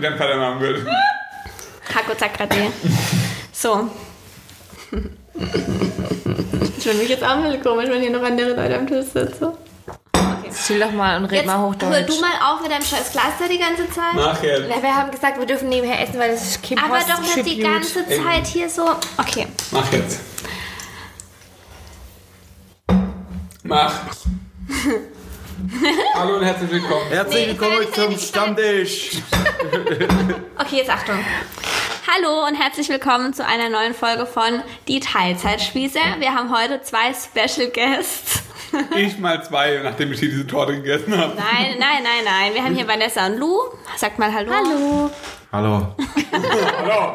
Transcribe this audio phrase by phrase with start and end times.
[0.00, 0.86] wie dein Vater machen würde.
[1.94, 2.72] Hako Zakrade.
[3.52, 3.90] So.
[6.78, 9.06] Ich finde mich jetzt auch ein bisschen komisch, wenn hier noch andere Leute am Tisch
[9.06, 9.48] sitzen.
[10.66, 12.08] Chill doch mal und red mal hör Hochdeutsch.
[12.08, 14.14] du mal auf mit deinem scheiß Glas da die ganze Zeit.
[14.14, 14.68] Mach jetzt.
[14.68, 17.20] Ja, wir haben gesagt, wir dürfen nebenher essen, weil das ist Kim Aber Post doch
[17.20, 18.88] nicht die ganze Zeit hier so.
[19.16, 19.46] Okay.
[19.70, 20.20] Mach jetzt.
[23.62, 23.92] Mach.
[26.14, 27.06] Hallo und herzlich willkommen.
[27.10, 29.10] Herzlich Nee, ich willkommen will nicht, zum ich will Stammtisch.
[30.58, 31.18] Okay, jetzt Achtung.
[32.06, 35.98] Hallo und herzlich willkommen zu einer neuen Folge von Die Teilzeitspieße.
[36.18, 38.42] Wir haben heute zwei Special Guests.
[38.96, 41.34] Ich mal zwei, nachdem ich hier diese Torte gegessen habe.
[41.34, 42.54] Nein, nein, nein, nein.
[42.54, 43.58] Wir haben hier Vanessa und Lou.
[43.96, 44.52] Sagt mal Hallo.
[44.54, 45.10] Hallo.
[45.52, 45.88] Hallo.
[46.32, 47.14] Hallo.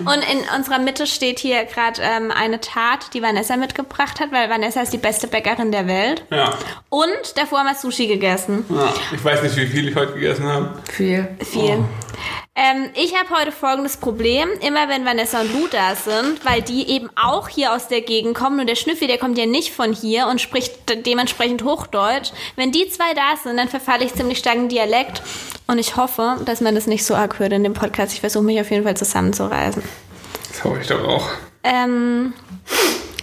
[0.00, 4.50] Und in unserer Mitte steht hier gerade ähm, eine Tat, die Vanessa mitgebracht hat, weil
[4.50, 6.24] Vanessa ist die beste Bäckerin der Welt.
[6.30, 6.52] Ja.
[6.90, 8.66] Und davor haben wir Sushi gegessen.
[8.68, 8.92] ja.
[9.14, 10.74] Ich weiß nicht, wie viel ich heute gegessen habe.
[10.90, 11.26] Viel.
[11.40, 11.78] Viel.
[11.78, 11.84] Oh.
[12.54, 14.50] Ähm, ich habe heute folgendes Problem.
[14.60, 18.34] Immer wenn Vanessa und Lou da sind, weil die eben auch hier aus der Gegend
[18.36, 22.30] kommen und der Schnüffi, der kommt ja nicht von hier und spricht de- dementsprechend Hochdeutsch.
[22.56, 25.22] Wenn die zwei da sind, dann verfalle ich ziemlich stark in Dialekt.
[25.72, 28.12] Und ich hoffe, dass man das nicht so arg hört in dem Podcast.
[28.12, 29.82] Ich versuche mich auf jeden Fall zusammenzureißen.
[30.48, 31.30] Das hoffe ich doch auch.
[31.64, 32.34] Ähm,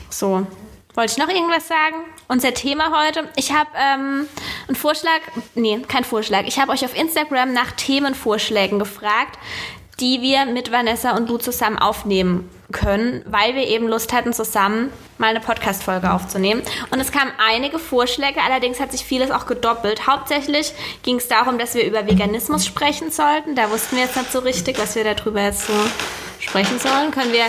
[0.10, 0.48] so.
[0.96, 1.98] Wollte ich noch irgendwas sagen?
[2.28, 3.30] Unser Thema heute.
[3.36, 4.28] Ich habe ähm,
[4.68, 5.20] einen Vorschlag,
[5.54, 6.46] nee, kein Vorschlag.
[6.48, 9.38] Ich habe euch auf Instagram nach Themenvorschlägen gefragt,
[10.00, 14.92] die wir mit Vanessa und du zusammen aufnehmen können, weil wir eben Lust hatten, zusammen
[15.18, 16.62] mal eine Podcast-Folge aufzunehmen.
[16.92, 20.08] Und es kamen einige Vorschläge, allerdings hat sich vieles auch gedoppelt.
[20.08, 23.56] Hauptsächlich ging es darum, dass wir über Veganismus sprechen sollten.
[23.56, 25.74] Da wussten wir jetzt nicht so richtig, was wir darüber jetzt so
[26.40, 27.12] sprechen sollen.
[27.12, 27.46] Können wir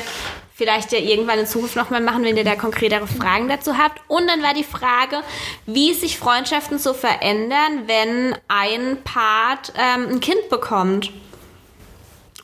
[0.55, 4.01] vielleicht ja irgendwann in Zukunft nochmal machen, wenn ihr da konkretere Fragen dazu habt.
[4.09, 5.23] Und dann war die Frage,
[5.67, 11.13] wie sich Freundschaften so verändern, wenn ein Part ähm, ein Kind bekommt.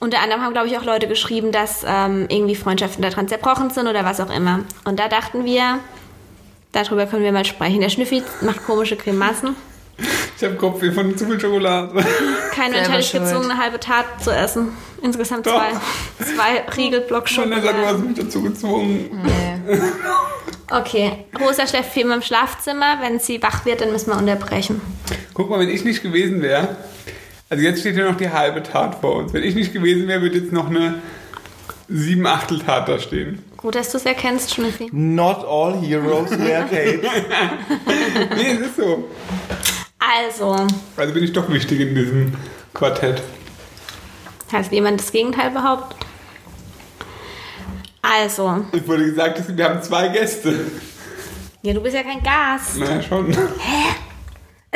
[0.07, 3.89] Unter anderem haben, glaube ich, auch Leute geschrieben, dass ähm, irgendwie Freundschaften daran zerbrochen sind
[3.89, 4.61] oder was auch immer.
[4.84, 5.81] Und da dachten wir,
[6.71, 7.81] darüber können wir mal sprechen.
[7.81, 9.56] Der Schnüffi macht komische Grimassen.
[10.37, 11.93] Ich habe Kopfweh von zu viel Schokolade.
[12.55, 13.25] Kein Mensch Selber hat dich schuld.
[13.25, 14.69] gezwungen, eine halbe Tat zu essen.
[15.03, 15.55] Insgesamt Doch.
[15.55, 17.87] zwei, zwei Riegelblock Vanessa, du Schokolade.
[17.88, 19.11] hast mich dazu gezwungen.
[19.25, 19.81] Nee.
[20.71, 22.99] Okay, Rosa schläft viel im Schlafzimmer.
[23.00, 24.81] Wenn sie wach wird, dann müssen wir unterbrechen.
[25.34, 26.77] Guck mal, wenn ich nicht gewesen wäre,
[27.49, 29.33] also jetzt steht ja noch die halbe Tat vor uns.
[29.33, 30.95] Wenn ich nicht gewesen wäre, würde jetzt noch eine
[31.89, 33.43] sieben Achtel Tat da stehen.
[33.57, 34.89] Gut, dass du es erkennst, Schnüffi.
[34.93, 37.01] Not all heroes wear capes.
[38.37, 39.09] Nee, es ist so.
[39.99, 42.33] Also, Also bin ich doch wichtig in diesem
[42.75, 43.23] Quartett.
[44.53, 45.97] hat jemand das Gegenteil behauptet?
[48.03, 50.55] Also, Es wurde gesagt, dass wir haben zwei Gäste.
[51.62, 52.77] ja, du bist ja kein Gast.
[52.79, 53.37] Naja, schon.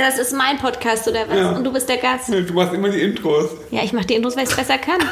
[0.00, 1.36] Das ist mein Podcast oder was?
[1.36, 1.50] Ja.
[1.52, 2.30] Und du bist der Gast.
[2.30, 3.50] Du machst immer die Intros.
[3.70, 5.00] Ja, ich mache die Intros, weil ich es besser kann.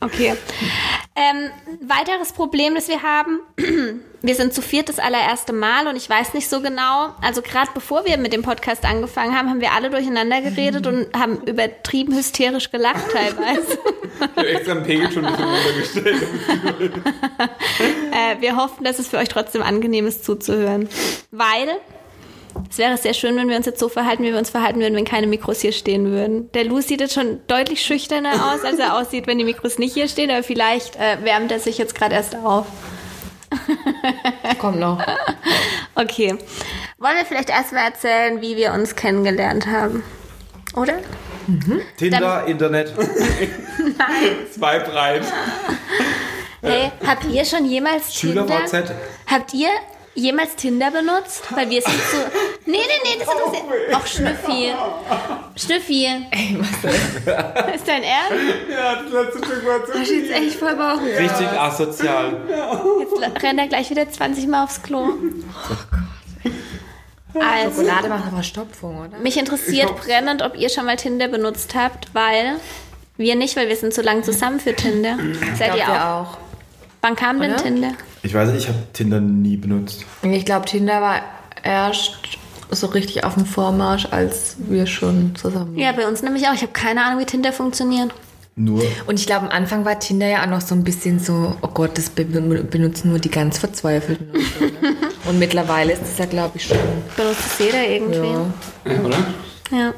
[0.00, 0.32] Okay.
[1.16, 1.50] Ähm,
[1.80, 3.40] weiteres Problem, das wir haben,
[4.22, 7.70] wir sind zu viert das allererste Mal und ich weiß nicht so genau, also gerade
[7.74, 12.14] bevor wir mit dem Podcast angefangen haben, haben wir alle durcheinander geredet und haben übertrieben
[12.14, 13.76] hysterisch gelacht teilweise.
[14.20, 16.22] Ich habe extra einen Pegel schon ein bisschen runtergestellt.
[18.12, 20.88] äh, wir hoffen, dass es für euch trotzdem angenehm ist zuzuhören.
[21.30, 21.68] Weil
[22.70, 24.94] es wäre sehr schön, wenn wir uns jetzt so verhalten, wie wir uns verhalten würden,
[24.94, 26.50] wenn keine Mikros hier stehen würden.
[26.52, 29.94] Der Lou sieht jetzt schon deutlich schüchterner aus, als er aussieht, wenn die Mikros nicht
[29.94, 32.66] hier stehen, aber vielleicht äh, wärmt er sich jetzt gerade erst auf.
[34.58, 35.02] Kommt noch.
[35.94, 36.36] Okay.
[36.98, 40.02] Wollen wir vielleicht erstmal erzählen, wie wir uns kennengelernt haben?
[40.76, 40.94] Oder?
[41.96, 42.92] Tinder, Internet.
[44.52, 45.22] Zwei breit.
[46.60, 48.44] Hey, habt ihr schon jemals Tinder?
[48.44, 48.92] SchülerVZ.
[49.28, 49.68] Habt ihr
[50.18, 51.44] jemals Tinder benutzt?
[51.50, 52.18] Weil wir sind so.
[52.66, 53.94] Nee, nee, nee, das interessiert.
[53.94, 54.74] Och, Schnüffi.
[55.56, 56.04] Schnüffi.
[56.30, 57.16] Ey, was ist
[57.76, 58.34] Ist dein Ernst?
[58.70, 61.00] Ja, das letzte Stück war zu Ich jetzt echt voll Bauch.
[61.00, 62.42] Richtig asozial.
[63.00, 65.14] Jetzt rennt er gleich wieder 20 Mal aufs Klo.
[67.34, 69.18] Also, Schokolade macht aber Stopfung, oder?
[69.18, 72.56] mich interessiert brennend, ob ihr schon mal Tinder benutzt habt, weil
[73.16, 75.16] wir nicht, weil wir sind so lange zusammen für Tinder.
[75.56, 76.26] Seid ihr auch?
[76.26, 76.38] auch?
[77.00, 77.62] Wann kam denn Oder?
[77.62, 77.92] Tinder?
[78.28, 80.04] Ich weiß nicht, ich habe Tinder nie benutzt.
[80.20, 81.22] Ich glaube, Tinder war
[81.62, 82.18] erst
[82.70, 85.78] so richtig auf dem Vormarsch, als wir schon zusammen waren.
[85.78, 86.52] Ja, bei uns nämlich auch.
[86.52, 88.12] Ich habe keine Ahnung, wie Tinder funktioniert.
[88.54, 88.82] Nur.
[89.06, 91.68] Und ich glaube, am Anfang war Tinder ja auch noch so ein bisschen so, oh
[91.68, 94.28] Gott, das be benutzen nur die ganz Verzweifelten.
[94.28, 94.96] Und, so, ne?
[95.26, 96.76] und mittlerweile ist es ja, glaube ich, schon.
[97.16, 98.18] Benutzt es jeder irgendwie.
[98.18, 98.46] Ja.
[98.84, 99.26] Ja, oder?
[99.70, 99.94] Ja.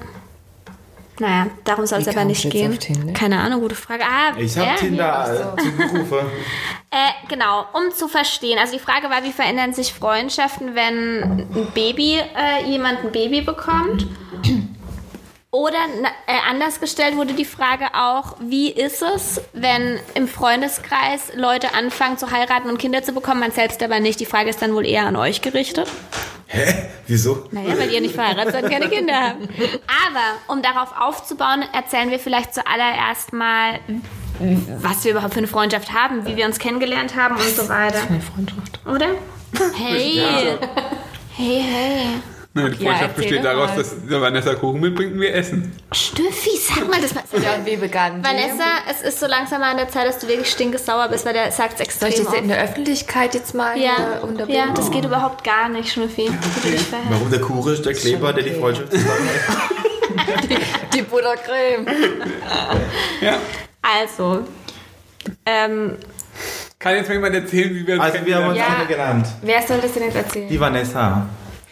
[1.20, 2.72] Naja, darum soll es aber nicht gehen.
[2.72, 3.12] auf Tinder?
[3.12, 4.02] Keine Ahnung, gute Frage.
[4.05, 6.19] Ah, Ich habe ja, Tinder äh, zugerufen.
[6.93, 8.58] Äh, genau, um zu verstehen.
[8.58, 13.43] Also die Frage war, wie verändern sich Freundschaften, wenn ein Baby, äh, jemand ein Baby
[13.43, 14.08] bekommt?
[15.52, 15.79] Oder
[16.29, 22.19] äh, anders gestellt wurde die Frage auch, wie ist es, wenn im Freundeskreis Leute anfangen
[22.19, 24.20] zu heiraten und Kinder zu bekommen, man selbst aber nicht?
[24.20, 25.88] Die Frage ist dann wohl eher an euch gerichtet.
[26.47, 26.88] Hä?
[27.08, 27.49] Wieso?
[27.50, 29.41] Naja, weil ihr nicht verheiratet seid und keine Kinder habt.
[30.06, 33.81] Aber um darauf aufzubauen, erzählen wir vielleicht zuallererst mal,
[34.79, 38.03] was wir überhaupt für eine Freundschaft haben, wie wir uns kennengelernt haben und so weiter.
[38.08, 38.81] Eine Freundschaft.
[38.87, 39.08] Oder?
[39.76, 40.23] Hey.
[41.37, 42.39] Hey, hey.
[42.52, 43.76] Nein, die Ja, Freundschaft erzähl besteht daraus, mal.
[43.76, 45.73] dass Vanessa Kuchen mitbringt und wir essen.
[45.93, 47.23] Stüffi, sag mal das mal.
[47.41, 48.29] Ja, und wie begann die?
[48.29, 51.32] Vanessa, es ist so langsam mal an der Zeit, dass du wirklich stinkesauer bist, weil
[51.32, 54.55] der sagt es Soll ich extrem das in der Öffentlichkeit jetzt mal Ja, äh, unterbinden?
[54.69, 56.29] ja, das geht überhaupt gar nicht, Schnüffi.
[56.61, 56.87] Verhältst.
[57.08, 58.61] Warum der Kuchen ist der Kleber, der die okay.
[58.61, 59.41] Freundschaft zusammenhält?
[60.93, 61.87] Die Buttercreme.
[63.20, 63.38] Ja.
[63.81, 64.44] Also,
[65.46, 65.96] ähm,
[66.81, 68.64] Kann jetzt mal jemand erzählen, wie wir uns Also wir haben uns Ja.
[68.64, 69.26] kennengelernt.
[69.43, 70.49] Wer soll das denn jetzt erzählen?
[70.49, 71.26] Die Vanessa.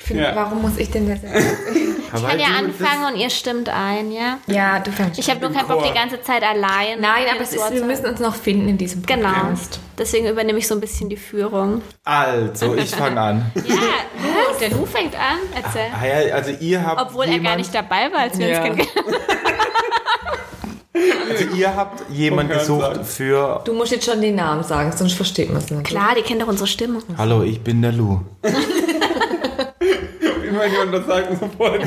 [0.09, 0.35] Find, Ja.
[0.35, 4.39] Warum muss ich denn das ich kann ja anfangen und ihr stimmt ein, ja?
[4.47, 6.99] ja, du fängst Ich habe nur keinen Bock, die ganze Zeit allein.
[7.01, 9.29] Nein, aber ist, wir müssen uns noch finden in diesem Genau.
[9.29, 9.79] Podcast.
[9.99, 11.83] Deswegen übernehme ich so ein bisschen die Führung.
[12.05, 13.53] Also, ich fange an.
[13.55, 15.39] Ja, Lu, der Lu fängt an.
[15.55, 15.91] Erzähl.
[15.93, 18.59] Ah ja, Also ihr habt Obwohl er gar nicht dabei war, als wir Ja.
[18.63, 19.17] uns kennengelernt
[21.31, 23.05] also ihr habt jemanden gesucht Hörensagen.
[23.05, 25.85] für Du musst jetzt schon den Namen sagen, sonst versteht man es nicht.
[25.85, 27.01] Klar, die kennt doch unsere Stimme.
[27.17, 28.21] Hallo, ich bin der Lou.
[30.59, 31.83] Immer jemand das sagt, sofort.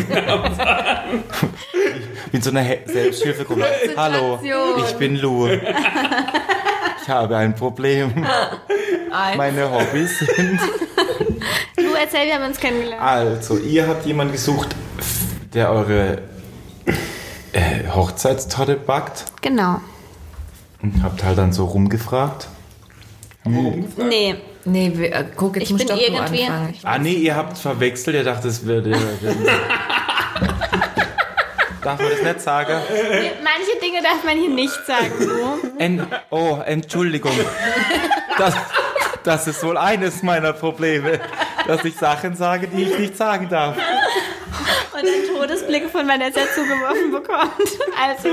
[2.31, 3.65] Mit so einer He Selbsthilfegruppe.
[3.97, 4.39] Hallo,
[4.77, 5.47] ich bin Lou.
[5.47, 8.25] Ich habe ein Problem.
[9.35, 10.57] Meine Hobbys sind.
[11.77, 13.01] Lu, erzähl, wir haben uns kennengelernt.
[13.01, 14.69] Also, ihr habt jemanden gesucht,
[15.53, 16.21] der eure
[17.51, 19.25] äh, Hochzeitstorte backt.
[19.41, 19.81] Genau.
[20.81, 22.47] Und habt halt dann so rumgefragt.
[23.43, 26.73] Nee, Nee, wir, äh, guck, jetzt Ich musst bin doch irgendwie- anfangen.
[26.73, 28.91] Ich- Ah nee, ihr habt verwechselt, ihr dachtet, es würde...
[31.83, 32.73] Darf man das nicht sagen?
[33.43, 35.11] manche Dinge darf man hier nicht sagen.
[35.79, 37.31] En oh, Entschuldigung.
[38.37, 38.53] Das,
[39.23, 41.19] das ist wohl eines meiner Probleme,
[41.67, 43.75] dass ich Sachen sage, die ich nicht sagen darf.
[45.01, 47.51] Und dann Todesblicke von Vanessa zugeworfen bekommt.
[48.01, 48.29] Also,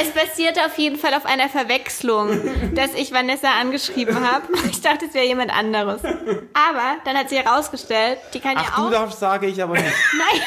[0.00, 4.46] es basierte auf jeden Fall auf einer Verwechslung, dass ich Vanessa angeschrieben habe.
[4.70, 6.02] Ich dachte, es wäre jemand anderes.
[6.04, 8.90] Aber dann hat sie herausgestellt, die kann Ach, ja du auch.
[8.90, 9.84] darfst, sage ich aber nicht.
[10.18, 10.40] Nein!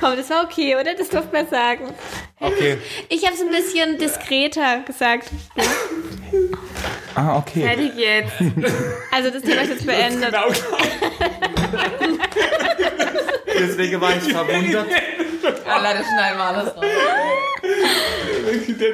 [0.00, 0.94] Komm, das war okay, oder?
[0.94, 1.92] Das durfte man sagen.
[2.38, 2.78] Okay.
[3.08, 5.28] Ich habe es ein bisschen diskreter gesagt.
[7.18, 7.62] Ah, okay.
[7.62, 8.32] Fertig jetzt.
[9.10, 10.32] Also das Thema ist jetzt beendet.
[10.32, 10.46] Genau.
[13.58, 14.86] Deswegen war ich verwundert.
[15.66, 16.84] Ja, leider schneiden wir alles raus.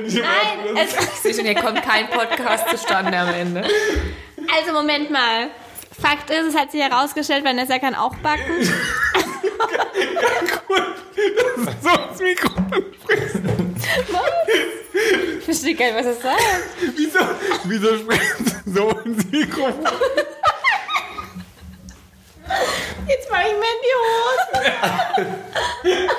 [0.09, 3.65] Nein, es, schon, hier kommt kein Podcast zustande am Ende.
[4.57, 5.51] also Moment mal.
[6.01, 8.43] Fakt ist, es hat sich herausgestellt, Vanessa kann auch backen.
[11.81, 13.37] So ins Mikrofon sprichst.
[15.47, 16.43] Ich verstehe gar nicht, was das sagt.
[16.97, 17.19] Wieso,
[17.65, 19.75] wieso sprichst du so ins Mikrofon?
[23.07, 24.49] Jetzt mache ich mir in die Hose.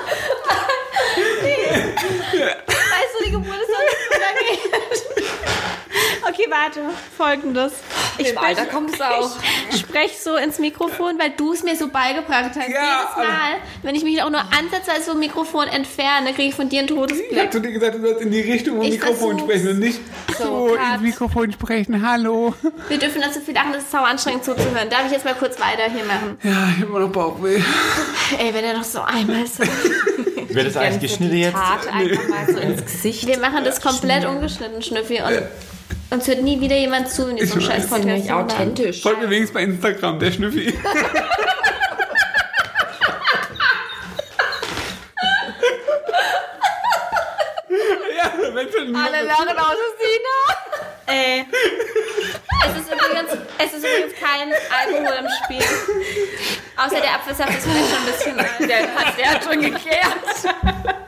[2.77, 5.24] weißt du, die Geburt ist noch nicht so lange her.
[6.27, 6.81] Okay, warte.
[7.17, 7.73] Folgendes.
[8.17, 9.31] Ich Im Alter kommt es auch.
[9.71, 12.55] Ich spreche so ins Mikrofon, weil du es mir so beigebracht hast.
[12.57, 13.51] Ja, Jedes Mal,
[13.83, 16.95] wenn ich mich auch nur ansatzweise vom Mikrofon entferne, kriege ich von dir einen Ich
[16.95, 17.39] Todesblick.
[17.39, 19.41] hab zu dir gesagt, du sollst in die Richtung vom Ich Mikrofon versuch's.
[19.43, 19.99] sprechen und nicht
[20.37, 22.07] so, So, ins Mikrofon sprechen.
[22.07, 22.53] Hallo.
[22.87, 24.89] Wir dürfen das so viel lachen, das ist sau anstrengend zuzuhören.
[24.89, 26.37] Darf ich jetzt mal kurz weiter hier machen?
[26.43, 27.61] Ja, ich hab immer noch Bauchweh.
[28.39, 29.63] Ey, wenn er noch so einmal so.
[30.49, 31.53] Wird das eigentlich geschnitten jetzt?
[31.53, 33.27] Tat einfach mal so ins Gesicht.
[33.27, 35.21] Wir machen das komplett ungeschnitten, Schnüffi.
[35.21, 35.41] Und
[36.15, 39.01] uns hört nie wieder jemand zu, wenn die so einen scheiß Podcast nicht authentisch.
[39.01, 40.73] Folgt mir wenigstens bei Instagram, der Schnüffi.
[48.15, 48.33] ja,
[49.03, 50.37] Alle lachen außer Sina.
[51.07, 51.45] Ey.
[52.65, 55.65] Es ist, übrigens, es ist übrigens kein Alkohol im Spiel.
[56.77, 58.69] Außer der Apfelsaft ist vielleicht schon ein bisschen alt.
[58.69, 60.55] Der hat, der hat schon gekehrt.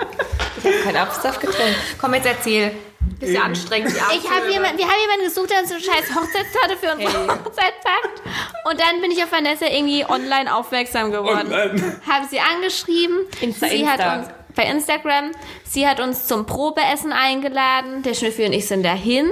[0.60, 1.76] Ich habe keinen Apfelsaft getrunken.
[2.02, 2.72] Komm, jetzt erzähl.
[3.20, 3.90] Bisschen anstrengend.
[3.92, 6.94] Die Ich hab jemand, wir haben jemanden gesucht, der uns so eine scheiß Hochzeitstorte für
[6.94, 7.28] unsere Hey.
[7.44, 8.22] Hochzeit packt.
[8.70, 11.52] Und dann bin ich auf Vanessa irgendwie online aufmerksam geworden.
[11.52, 12.00] Online.
[12.08, 13.20] Habe sie angeschrieben.
[13.42, 13.98] Insta, sie Insta.
[13.98, 15.32] hat uns bei Instagram.
[15.64, 18.04] Sie hat uns zum Probeessen eingeladen.
[18.04, 19.32] Der Schnüffi und ich sind dahin.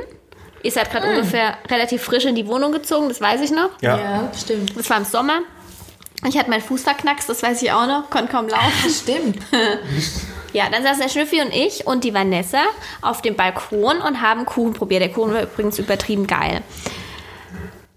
[0.64, 3.70] Ihr seid gerade ungefähr relativ frisch in die Wohnung gezogen, das weiß ich noch.
[3.82, 3.98] Ja.
[4.00, 4.76] Ja, stimmt.
[4.76, 5.42] Das war im Sommer.
[6.28, 8.90] Ich hatte meinen Fuß verknackst, das weiß ich auch noch, konnte kaum laufen.
[8.90, 9.38] Stimmt.
[10.56, 12.62] Ja, dann saßen der Schnüffi und ich und die Vanessa
[13.02, 15.02] auf dem Balkon und haben Kuchen probiert.
[15.02, 16.62] Der Kuchen war übrigens übertrieben geil.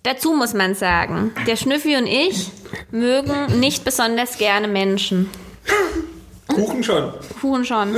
[0.02, 2.50] Dazu muss man sagen, der Schnüffi und ich
[2.90, 5.30] mögen nicht besonders gerne Menschen.
[6.48, 7.12] Kuchen schon.
[7.40, 7.94] Kuchen schon.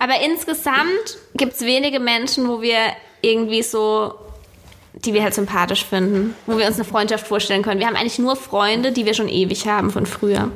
[0.00, 2.78] Aber insgesamt gibt es wenige Menschen, wo wir
[3.20, 4.14] irgendwie so,
[4.94, 7.78] die wir halt sympathisch finden, wo wir uns eine Freundschaft vorstellen können.
[7.78, 10.50] Wir haben eigentlich nur Freunde, die wir schon ewig haben von früher.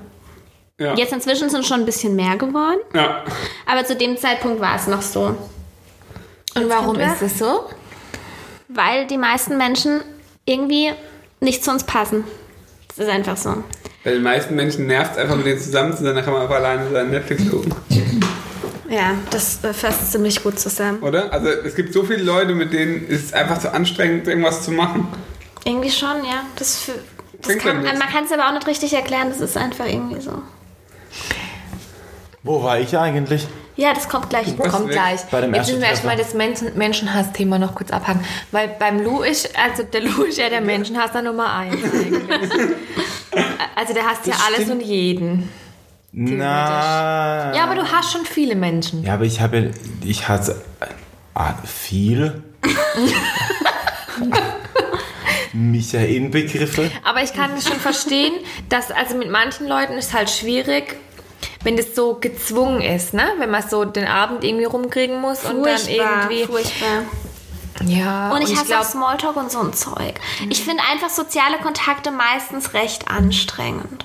[0.78, 0.95] Ja.
[0.95, 3.25] Jetzt inzwischen sind schon ein bisschen mehr geworden, ja.
[3.64, 5.35] aber zu dem Zeitpunkt war es noch so.
[6.54, 7.64] Und warum Kind ist es so?
[8.68, 10.02] Weil die meisten Menschen
[10.45, 10.92] irgendwie
[11.40, 12.25] nicht zu uns passen.
[12.88, 13.64] Das ist einfach so.
[14.04, 16.56] Weil die meisten Menschen nervt einfach mit denen zusammen zu sein, dann kann man einfach
[16.56, 17.75] alleine seinen Netflix gucken.
[18.88, 21.02] Ja, das äh, fasst ziemlich gut zusammen.
[21.02, 21.33] Oder?
[21.33, 24.71] Also es gibt so viele Leute, mit denen ist es einfach so anstrengend, irgendwas zu
[24.71, 25.09] machen.
[25.64, 26.45] Irgendwie schon, ja.
[26.56, 26.92] Das, für,
[27.42, 30.42] das kann, man kann es aber auch nicht richtig erklären, das ist einfach irgendwie so.
[32.42, 33.46] Wo war ich eigentlich?
[33.76, 34.46] Ja, das kommt gleich.
[34.56, 34.92] Was Kommt weg?
[34.92, 35.20] gleich.
[35.30, 38.25] Bei dem Jetzt müssen wir erstmal das Menschen Menschenhass-Thema noch kurz abhaken.
[38.50, 41.76] Weil beim Lou ist, also der Lou ist ja der Menschenhasser Nummer eins
[43.75, 44.82] also der hasst ja Das alles stimmt.
[44.82, 45.49] und jeden.
[46.12, 47.54] Na.
[47.54, 49.02] Ja, aber du hast schon viele Menschen.
[49.04, 50.62] Ja, aber ich habe, ich hasse
[51.35, 52.42] ah, viel.
[55.52, 56.90] Mich ja Inbegriffe.
[57.04, 58.32] Aber ich kann es schon verstehen,
[58.68, 60.96] dass also mit manchen Leuten ist halt schwierig,
[61.66, 63.25] wenn das so gezwungen ist, ne?
[63.38, 66.44] Wenn man so den Abend irgendwie rumkriegen muss und dann Furchtbar, irgendwie.
[66.44, 67.02] furchtbar.
[67.85, 70.14] Ja, Und ich hasse auch glaub, Smalltalk und so ein Zeug.
[70.49, 74.04] Ich finde einfach soziale Kontakte meistens recht anstrengend.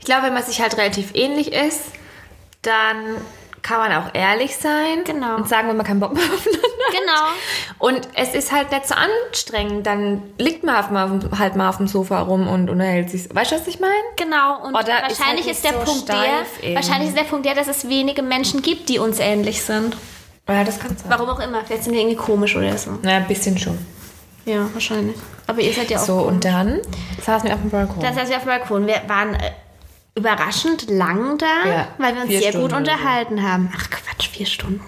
[0.00, 1.82] ich glaube, wenn man sich halt relativ ähnlich ist,
[2.62, 3.18] dann
[3.62, 5.36] kann man auch ehrlich sein Genau.
[5.36, 6.92] und sagen, wenn man keinen Bock mehr aufeinander hat.
[6.92, 7.22] Genau.
[7.78, 11.76] Und es ist halt nicht so anstrengend, dann liegt man auf, mal, halt mal auf
[11.76, 13.34] dem Sofa rum und unterhält sich.
[13.34, 13.92] Weißt du, was ich meine?
[14.16, 17.46] Genau, und Oder ist wahrscheinlich halt ist, der so Punkt der, wahrscheinlich ist der Punkt
[17.46, 19.96] der, dass es wenige Menschen gibt, die uns ähnlich sind.
[20.48, 21.10] Ja, das kann sein.
[21.10, 22.98] Warum auch immer, vielleicht sind wir irgendwie komisch oder so.
[23.02, 23.78] Na, ein bisschen schon.
[24.46, 25.16] Ja, wahrscheinlich.
[25.46, 26.80] Aber ihr seid ja auch So, und dann
[27.22, 28.00] saßen wir auf dem Balkon.
[28.00, 28.86] Dann saßen wir auf dem Balkon.
[28.86, 29.50] Wir waren äh,
[30.18, 32.92] überraschend lang da, Ja, weil wir uns vier sehr Stunden gut oder so.
[32.92, 33.72] unterhalten haben.
[33.76, 34.80] Ach Quatsch, vier Stunden.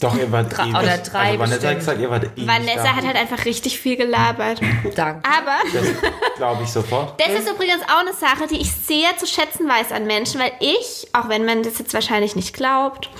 [0.00, 0.74] Doch, ihr wart Drei- ewig.
[0.74, 2.96] oder drei also Vanessa hat gesagt, ihr wart ewig Vanessa da.
[2.96, 4.60] hat halt einfach richtig viel gelabert.
[4.96, 5.22] Danke.
[5.28, 5.86] Aber Das
[6.36, 7.20] glaube ich sofort.
[7.20, 10.50] das ist übrigens auch eine Sache, die ich sehr zu schätzen weiß an Menschen, weil
[10.58, 13.10] ich, auch wenn man das jetzt wahrscheinlich nicht glaubt,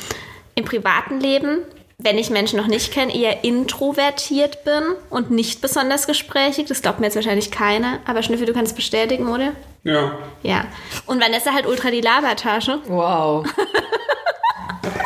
[0.57, 1.59] im privaten Leben,
[1.99, 6.67] wenn ich Menschen noch nicht kenne, eher introvertiert bin und nicht besonders gesprächig.
[6.67, 8.01] Das glaubt mir jetzt wahrscheinlich keiner.
[8.07, 9.53] Aber Schnüffel, du kannst es bestätigen, oder?
[9.89, 10.13] Ja.
[10.43, 10.65] Ja.
[11.07, 12.79] Und Vanessa halt ultra die Labertasche.
[12.87, 13.47] Wow.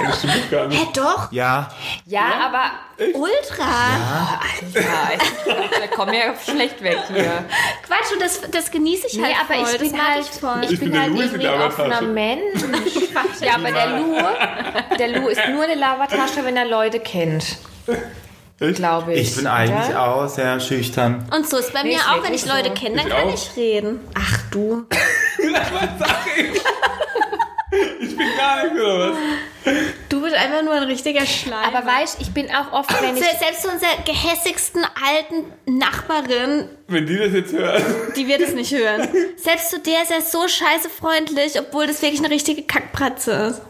[0.04, 0.80] Das stimmt gar nicht.
[0.80, 1.30] Hä, doch?
[1.32, 1.68] Ja,
[2.06, 2.70] Ja, aber
[3.14, 3.64] Ultra.
[4.40, 5.24] Alter,
[5.84, 7.44] ich komme ja schlecht weg hier.
[7.86, 9.74] Quatsch, und das, das genieße ich Nee, halt aber voll.
[9.74, 10.60] ich bin mag halt, ich voll.
[10.64, 12.12] ich Ich bin bin der halt Louis in irgendwie der ein offener Labertasche.
[12.12, 12.62] Mensch.
[13.40, 14.16] Ja, aber der Lou,
[14.98, 17.56] der Lou ist nur eine Lavatasche, wenn er Leute kennt.
[18.72, 19.30] Glaube ich.
[19.30, 20.06] ich bin eigentlich oder?
[20.06, 21.26] auch sehr schüchtern.
[21.34, 22.74] Und so ist bei mir ist auch, wenn ich Leute so.
[22.74, 23.34] kenne, dann Ich kann auch.
[23.34, 24.00] ich reden.
[24.14, 24.86] Ach du.
[24.90, 26.60] Was sag ich?
[28.00, 29.16] Ich bin gar nicht, oder was?
[30.10, 31.74] Du bist einfach nur ein richtiger Schleim.
[31.74, 33.22] Aber weißt ich bin auch oft, wenn ich.
[33.24, 37.82] selbst zu unserer gehässigsten alten Nachbarin, Wenn die das jetzt hören.
[38.14, 39.08] die wird es nicht hören.
[39.36, 43.62] Selbst zu der ist er so scheiße freundlich, obwohl das wirklich eine richtige Kackpratze ist.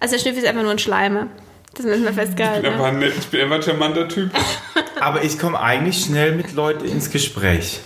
[0.00, 1.26] Also der Schnüffel ist einfach nur ein Schleimer.
[1.74, 2.98] Das müssen wir Ich bin festgehalten.
[2.98, 4.30] nett- ich bin einfach ein charmanter Typ.
[5.00, 7.80] Aber ich komme eigentlich schnell mit Leuten ins Gespräch.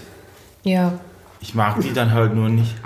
[0.65, 0.99] Ja.
[1.41, 2.75] Ich mag die dann halt nur nicht.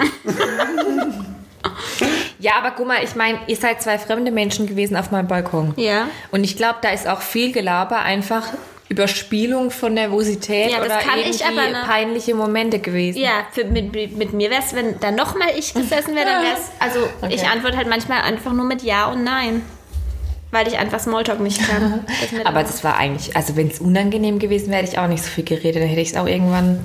[2.41, 5.75] Ja, aber guck mal, ich meine, ihr seid zwei fremde Menschen gewesen auf meinem Balkon.
[5.77, 6.07] Ja.
[6.31, 8.45] Und ich glaube, da ist auch viel Gelaber, einfach
[8.89, 11.83] Überspielung von Nervosität Ja, das oder irgendwie ich aber nicht.
[11.85, 13.19] peinliche Momente gewesen.
[13.19, 16.55] Ja, für, mit, mit mir wäre es, wenn da nochmal ich gesessen wäre, dann wäre
[16.55, 17.51] es, also ich Okay.
[17.53, 19.63] antworte halt manchmal einfach nur mit Ja und Nein.
[20.51, 22.05] Weil ich einfach Smalltalk nicht kann.
[22.33, 25.09] Das Aber dann- das war eigentlich, also wenn es unangenehm gewesen wäre, hätte ich auch
[25.09, 25.83] nicht so viel geredet.
[25.83, 26.81] Dann hätte ich es auch irgendwann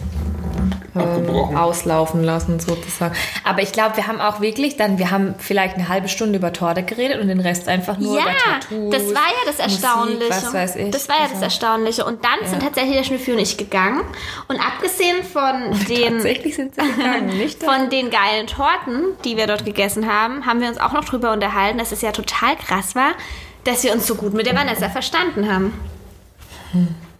[0.95, 1.57] Abgebrochen.
[1.57, 3.15] auslaufen lassen, sozusagen.
[3.43, 6.53] Aber ich glaube, wir haben auch wirklich dann, wir haben vielleicht eine halbe Stunde über
[6.53, 8.91] Torte geredet und den Rest einfach nur über ja, Tattoos.
[8.93, 10.29] das war ja das Musik, Erstaunliche.
[10.29, 10.91] was weiß ich.
[10.91, 12.05] Das war ja das Also, Erstaunliche.
[12.05, 14.01] Und dann sind tatsächlich der Schnüffel und ich gegangen.
[14.47, 17.63] Und abgesehen von den, Tatsächlich sind sie gegangen, nicht?
[17.63, 21.31] von den geilen Torten, die wir dort gegessen haben, haben wir uns auch noch drüber
[21.31, 23.13] unterhalten, dass es ja total krass war,
[23.63, 25.73] dass wir uns so gut mit der Vanessa verstanden haben.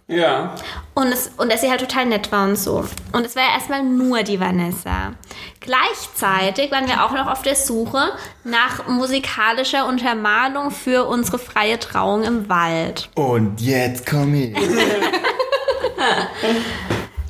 [0.07, 0.55] Ja.
[0.95, 2.85] Und, es, und dass sie halt total nett war und so.
[3.13, 5.13] Und es war ja erstmal nur die Vanessa.
[5.62, 8.12] Gleichzeitig waren wir auch noch auf der Suche
[8.43, 13.09] nach musikalischer Untermalung für unsere freie Trauung im Wald.
[13.15, 14.57] Und jetzt komme ich.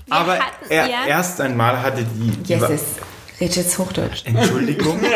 [0.09, 1.05] Aber hatten- er, ja.
[1.07, 2.31] erst einmal hatte die.
[2.31, 2.81] die Jesus.
[3.39, 4.23] Red jetzt Hochdeutsch.
[4.25, 4.99] Entschuldigung.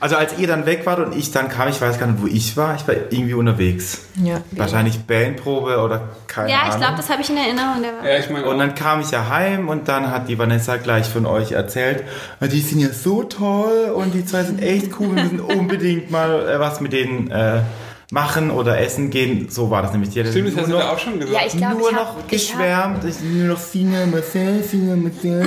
[0.00, 2.26] Also als ihr dann weg wart und ich dann kam, ich weiß gar nicht, wo
[2.26, 2.76] ich war.
[2.76, 4.02] Ich war irgendwie unterwegs.
[4.22, 4.40] Ja.
[4.52, 6.70] Wahrscheinlich Bandprobe oder keine Ja, Ahnung.
[6.74, 7.82] ich glaube, das habe ich in Erinnerung.
[7.82, 10.38] Der war Ja, ich meine, Und dann kam ich ja heim und dann hat die
[10.38, 12.04] Vanessa gleich von euch erzählt,
[12.40, 16.10] "Ah, die sind ja so toll und die zwei sind echt cool, wir müssen unbedingt
[16.10, 17.60] mal äh, was mit denen äh,
[18.10, 19.48] machen oder essen gehen.
[19.50, 20.10] So war das nämlich.
[20.10, 21.38] Die hat stimmt, das nur hast du noch, auch schon gesagt.
[21.40, 23.04] Ja, ich glaube, nur ich noch hab, ich hab, geschwärmt.
[23.04, 25.46] Ich nur noch Finger, Marcel, Finger, Marcel.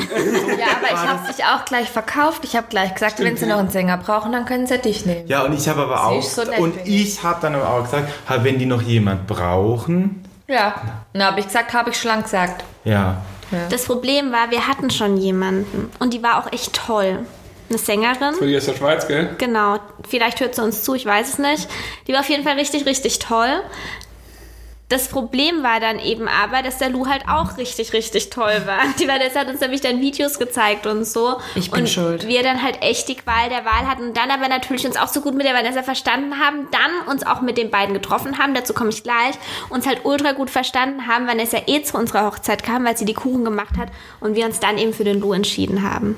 [0.60, 2.42] Ja, aber ich habe dich auch gleich verkauft.
[2.44, 5.28] Ich habe gleich gesagt, wenn sie noch einen Sänger brauchen, dann können sie dich nehmen.
[5.28, 7.24] Ja, und ich habe aber auch, so nett, und ich.
[7.24, 8.12] habe dann aber auch gesagt,
[8.44, 10.76] wenn die noch jemand brauchen, Ja.
[11.14, 12.64] Na, habe ich gesagt, habe ich schon lang gesagt.
[12.84, 13.22] ja.
[13.70, 17.26] Das Problem war, wir hatten schon jemanden und die war auch echt toll.
[17.72, 18.36] Eine Sängerin.
[18.36, 19.30] Für die aus der Schweiz, gell?
[19.38, 21.70] Genau, vielleicht hört sie uns zu, ich weiß es nicht.
[22.06, 23.62] Die war auf jeden Fall richtig, richtig toll.
[24.90, 28.80] Das Problem war dann eben aber, dass der Lou halt auch richtig, richtig toll war.
[29.00, 31.38] Die Vanessa hat uns nämlich dann Videos gezeigt und so.
[31.56, 32.28] Ich bin und schuld.
[32.28, 35.08] wir dann halt echt die Qual der Wahl hatten und dann aber natürlich uns auch
[35.08, 38.54] so gut mit der Vanessa verstanden haben, dann uns auch mit den beiden getroffen haben,
[38.54, 39.36] dazu komme ich gleich,
[39.70, 43.14] uns halt ultra gut verstanden haben, Vanessa eh zu unserer Hochzeit kam, weil sie die
[43.14, 43.88] Kuchen gemacht hat
[44.20, 46.18] und wir uns dann eben für den Lou entschieden haben.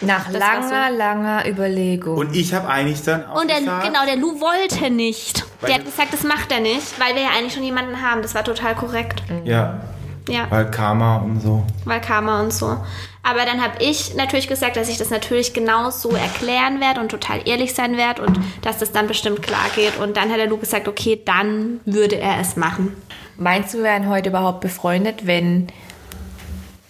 [0.00, 2.16] Nach Das langer, langer Überlegung.
[2.16, 5.44] Und ich habe eigentlich dann auch Und der, gesagt, genau, der Lou wollte nicht.
[5.66, 8.22] Der hat gesagt, das macht er nicht, weil wir ja eigentlich schon jemanden haben.
[8.22, 9.22] Das war total korrekt.
[9.44, 9.80] ja,
[10.28, 11.64] Ja, weil Karma und so.
[11.84, 12.76] weil Karma und so.
[13.22, 17.10] Aber dann habe ich natürlich gesagt, dass ich das natürlich genau so erklären werde und
[17.10, 19.98] total ehrlich sein werde und dass das dann bestimmt klar geht.
[19.98, 22.96] Und dann hat der Lou gesagt, okay, dann würde er es machen.
[23.36, 25.66] Meinst du, wir wären heute überhaupt befreundet, wenn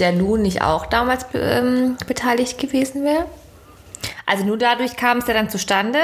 [0.01, 3.27] der Lou nicht auch damals ähm, beteiligt gewesen wäre?
[4.27, 5.99] Also nur dadurch kam es ja dann zustande,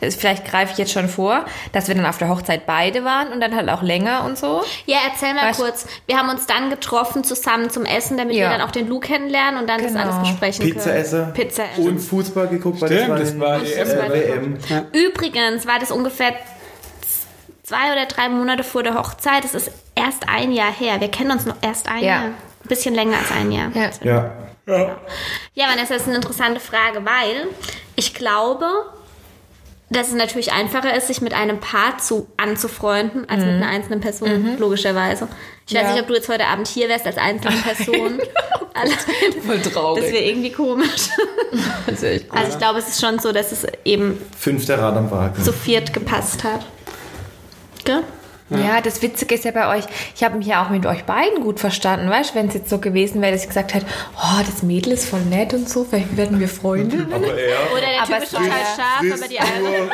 [0.00, 3.32] das- vielleicht greife ich jetzt schon vor, dass wir dann auf der Hochzeit beide waren
[3.32, 4.62] und dann halt auch länger und so.
[4.86, 5.58] Ja, erzähl mal Was?
[5.58, 5.86] kurz.
[6.06, 8.48] Wir haben uns dann getroffen zusammen zum Essen, damit Ja.
[8.50, 9.92] wir dann auch den Lou kennenlernen und dann Genau.
[10.04, 10.96] das alles besprechen Pizza können.
[11.02, 11.32] essen.
[11.34, 11.86] Pizza essen.
[11.88, 13.88] Und Fußball geguckt, weil Stimmt, das das war, war die EM.
[14.56, 14.86] äh, WM.
[14.92, 16.32] Übrigens war das ungefähr
[17.62, 19.44] zwei oder drei Monate vor der Hochzeit.
[19.44, 21.00] Es ist erst ein Jahr her.
[21.00, 22.06] Wir kennen uns noch erst ein Ja.
[22.06, 22.22] Jahr.
[22.68, 23.70] Ein bisschen länger als ein Jahr.
[23.74, 23.90] Ja.
[24.66, 24.96] Ja.
[25.54, 27.46] Ja, Vanessa, das ist eine interessante Frage, weil
[27.96, 28.66] ich glaube,
[29.88, 34.00] dass es natürlich einfacher ist, sich mit einem Paar zu, anzufreunden, als mit einer einzelnen
[34.02, 35.26] Person, logischerweise.
[35.66, 35.92] Ich weiß Ja.
[35.92, 38.20] nicht, ob du jetzt heute Abend hier wärst als einzelne Person.
[38.74, 39.42] Allein.
[39.46, 40.04] Voll traurig.
[40.04, 41.08] Das wäre irgendwie komisch.
[41.86, 45.10] Das echt Also ich glaube, es ist schon so, dass es eben Fünfter Rad am
[45.10, 45.42] Wagen.
[45.42, 46.66] zu viert gepasst hat.
[47.84, 48.02] Gell?
[48.50, 49.84] Ja, das Witzige ist ja bei euch,
[50.14, 52.70] ich habe mich ja auch mit euch beiden gut verstanden, weißt du, wenn es jetzt
[52.70, 53.84] so gewesen wäre, dass ich gesagt hätte,
[54.16, 57.06] oh, das Mädel ist voll nett und so, vielleicht werden wir Freunde.
[57.14, 57.72] Aber er.
[57.72, 59.90] Oder der Aber Typ ist total ja- scharf, aber die andere...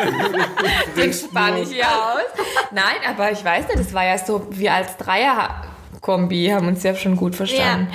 [0.97, 2.45] Den spann ich ja aus.
[2.71, 4.97] Nein, aber ich weiß nicht, das war ja so, wir als
[6.05, 7.89] Dreier-Kombi haben uns ja schon gut verstanden.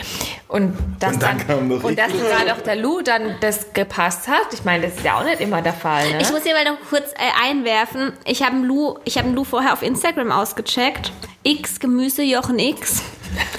[0.48, 4.48] Und, dass Und dann dann, und dass gerade auch der Lou dann das gepasst hat,
[4.52, 6.22] ich meine, das ist ja auch nicht immer der Fall, ne?
[6.22, 8.14] Ich muss hier mal noch kurz äh, einwerfen.
[8.26, 11.12] Ich habe Lou, ich habe Lou vorher auf Instagram ausgecheckt.
[11.44, 13.02] X Gemüse Jochen X.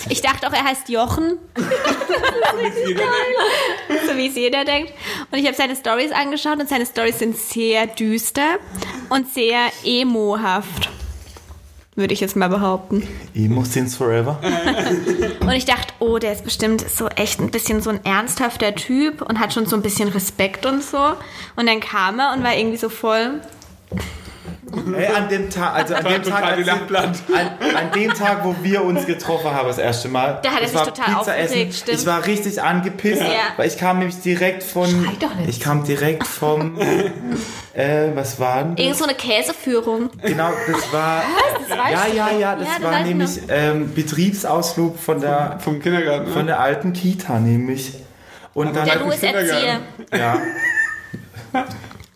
[0.08, 1.62] Ich dachte auch, er heißt Jochen, so
[4.16, 4.92] wie es jeder denkt.
[5.30, 8.58] Und ich habe seine Stories angeschaut und seine Stories sind sehr düster
[9.10, 10.90] und sehr emohaft.
[11.96, 13.06] Würde ich jetzt mal behaupten.
[13.34, 14.40] Emo since forever.
[15.40, 19.22] Und ich dachte, oh, der ist bestimmt so echt ein bisschen so ein ernsthafter Typ
[19.22, 21.14] und hat schon so ein bisschen Respekt und so.
[21.56, 23.40] Und dann kam er und war irgendwie so voll.
[24.96, 27.14] Ey, an dem Tag, also an dem Tag, als an,
[27.76, 30.38] an dem Tag, wo wir uns getroffen haben, das erste Mal.
[30.42, 31.72] Da hat er das sich war total Pizza aufgeregt, essen.
[31.72, 31.98] stimmt.
[32.00, 33.28] Ich war richtig angepisst, Ja.
[33.56, 34.86] weil ich kam nämlich direkt von.
[34.88, 35.48] Schrei doch nicht.
[35.48, 36.78] Ich kam direkt vom.
[37.74, 38.76] äh, was war denn?
[38.76, 38.84] das?
[38.84, 40.10] Irgend so eine Käseführung.
[40.22, 41.22] Genau, das war.
[41.90, 46.26] ja, ja, ja, das Ja, das war nämlich ähm, Betriebsausflug von der, Vom Kindergarten.
[46.26, 46.32] ne?
[46.32, 47.94] von der alten Kita, nämlich.
[48.54, 48.84] Und dann.
[48.84, 49.80] Der Lou ist Erzieher.
[50.12, 50.38] Ja.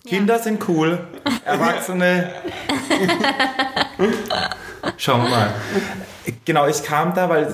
[0.07, 0.99] Kinder sind cool,
[1.45, 2.31] Erwachsene.
[4.97, 5.49] Schauen wir mal.
[6.45, 7.47] Genau, ich kam da, weil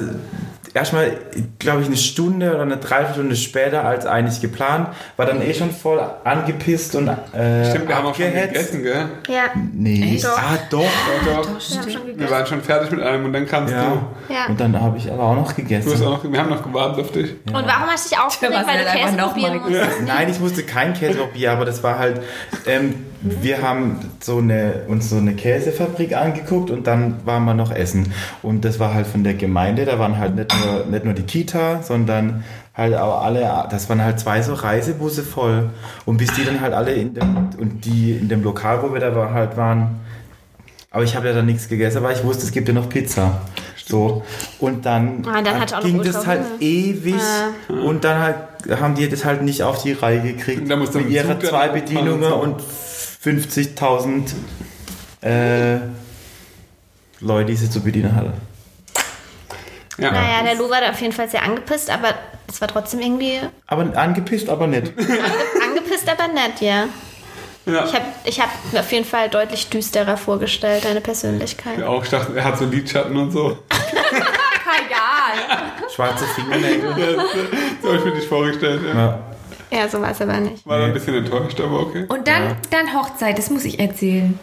[0.75, 1.17] erstmal,
[1.59, 5.71] glaube ich, eine Stunde oder eine Dreiviertelstunde später als eigentlich geplant, war dann eh schon
[5.73, 8.53] voll angepisst und äh, Stimmt, wir haben auch schon abgehetzt.
[8.53, 9.09] gegessen, gell?
[9.29, 9.43] Ja.
[9.73, 10.39] Nee, Doch.
[10.39, 10.81] ah doch.
[11.27, 12.17] Doch, doch.
[12.17, 13.85] Wir waren schon fertig mit allem und dann kamst Ja.
[14.29, 14.33] du.
[14.33, 14.47] Ja.
[14.49, 16.07] Und dann habe ich aber auch noch du hast gegessen.
[16.07, 17.33] auch noch, wir haben noch gewartet auf dich.
[17.47, 20.03] Und warum hast du dich aufgeregt, weil du einfach Käse probieren mal musstest?
[20.07, 22.21] Nein, ich musste kein Käsepapier, aber das war halt,
[22.67, 27.71] ähm, wir haben so eine, uns so eine Käsefabrik angeguckt und dann waren wir noch
[27.71, 28.13] essen.
[28.43, 31.23] Und das war halt von der Gemeinde, da waren halt nicht nur, nicht nur die
[31.25, 35.71] Kita, sondern halt auch alle, das waren halt zwei so Reisebusse voll.
[36.07, 39.01] Und bis die dann halt alle in dem, und die in dem Lokal, wo wir
[39.01, 40.01] da war, halt waren,
[40.91, 43.43] aber ich habe ja dann nichts gegessen, aber ich wusste, es gibt ja noch Pizza.
[43.87, 44.23] So.
[44.59, 46.61] Und dann, Ah, dann noch ging das halt Hunger.
[46.61, 47.15] ewig.
[47.85, 48.37] Und dann halt
[48.81, 50.63] haben die das halt nicht auf die Reihe gekriegt.
[50.63, 52.57] Und da musst du mit ihrer dann zwei Bedienungen und
[53.23, 54.33] 50.000
[55.23, 55.79] äh,
[57.21, 58.33] Leute, die sie zu bedienen hatte.
[59.99, 60.11] Ja.
[60.13, 62.15] Naja, der Lou war da auf jeden Fall sehr angepisst, aber
[62.49, 64.93] es war trotzdem irgendwie Aber angepisst, aber nicht.
[65.63, 66.87] angepisst, aber nett, ja.
[67.67, 67.85] Ja.
[67.85, 71.83] Ich habe ich hab mir auf jeden Fall deutlich düsterer vorgestellt, deine Persönlichkeit.
[71.83, 73.59] Auch, ich dachte, er hat so Lidschatten und so.
[74.87, 75.91] Egal.
[75.95, 76.91] Schwarze Fingernägel.
[76.97, 77.25] Ja,
[77.83, 78.81] so habe ich mir dich vorgestellt.
[78.87, 78.95] Ja.
[78.95, 79.30] Ja.
[79.71, 80.67] Ja, so war es aber nicht.
[80.67, 82.07] War dann ein bisschen enttäuscht, aber okay.
[82.09, 84.39] Und dann, dann Hochzeit, das muss ich erzählen.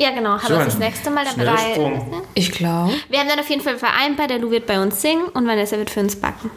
[0.00, 0.40] Ja, genau.
[0.40, 1.56] Haben wir uns das nächste Mal dabei.
[1.74, 2.22] Sprung.
[2.34, 2.92] Ich glaube.
[3.08, 5.76] Wir haben dann auf jeden Fall vereinbart, der Lou wird bei uns singen und Vanessa
[5.76, 6.50] wird für uns backen.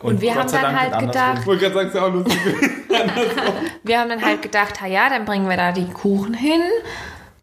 [0.00, 2.06] Und wir Gott haben dann Dank halt gedacht, Ich wollte gerade sagen, es ist ja
[2.06, 2.70] auch lustig.
[3.82, 6.62] wir haben dann halt gedacht, ha ja, dann bringen wir da die Kuchen hin.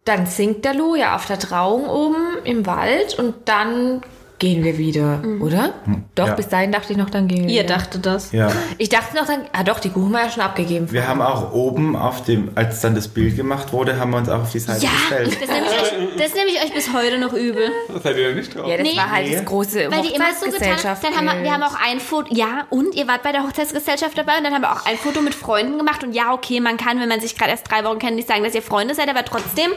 [0.06, 4.02] Dann singt der Lou ja auf der Trauung oben im Wald und dann
[4.40, 5.74] gehen wir wieder, oder?
[6.14, 6.34] Doch, Ja.
[6.36, 7.76] bis dahin dachte ich noch, dann gehen wir Ihr wieder.
[7.76, 8.32] dachtet das.
[8.32, 8.52] Ja.
[8.78, 10.92] Ich dachte noch dann, ah doch, die Kuchen war ja schon abgegeben.
[10.92, 14.30] Wir haben auch oben auf dem, als dann das Bild gemacht wurde, haben wir uns
[14.30, 15.38] auch auf die Seite Ja, gestellt.
[15.42, 17.72] das nehme ich, euch- das nehme ich euch bis heute noch übel.
[17.92, 18.68] Das seid ihr ja nicht drauf.
[18.70, 18.96] ja, das Nee.
[18.98, 21.04] war halt das große Weil die immer so getan Hochzeitsgesellschaft.
[21.04, 24.18] Dann haben wir, wir haben auch ein Foto, ja, und ihr wart bei der Hochzeitsgesellschaft
[24.18, 26.78] dabei und dann haben wir auch ein Foto mit Freunden gemacht und ja, okay, man
[26.78, 29.10] kann, wenn man sich gerade erst drei Wochen kennt, nicht sagen, dass ihr Freunde seid,
[29.10, 29.72] aber trotzdem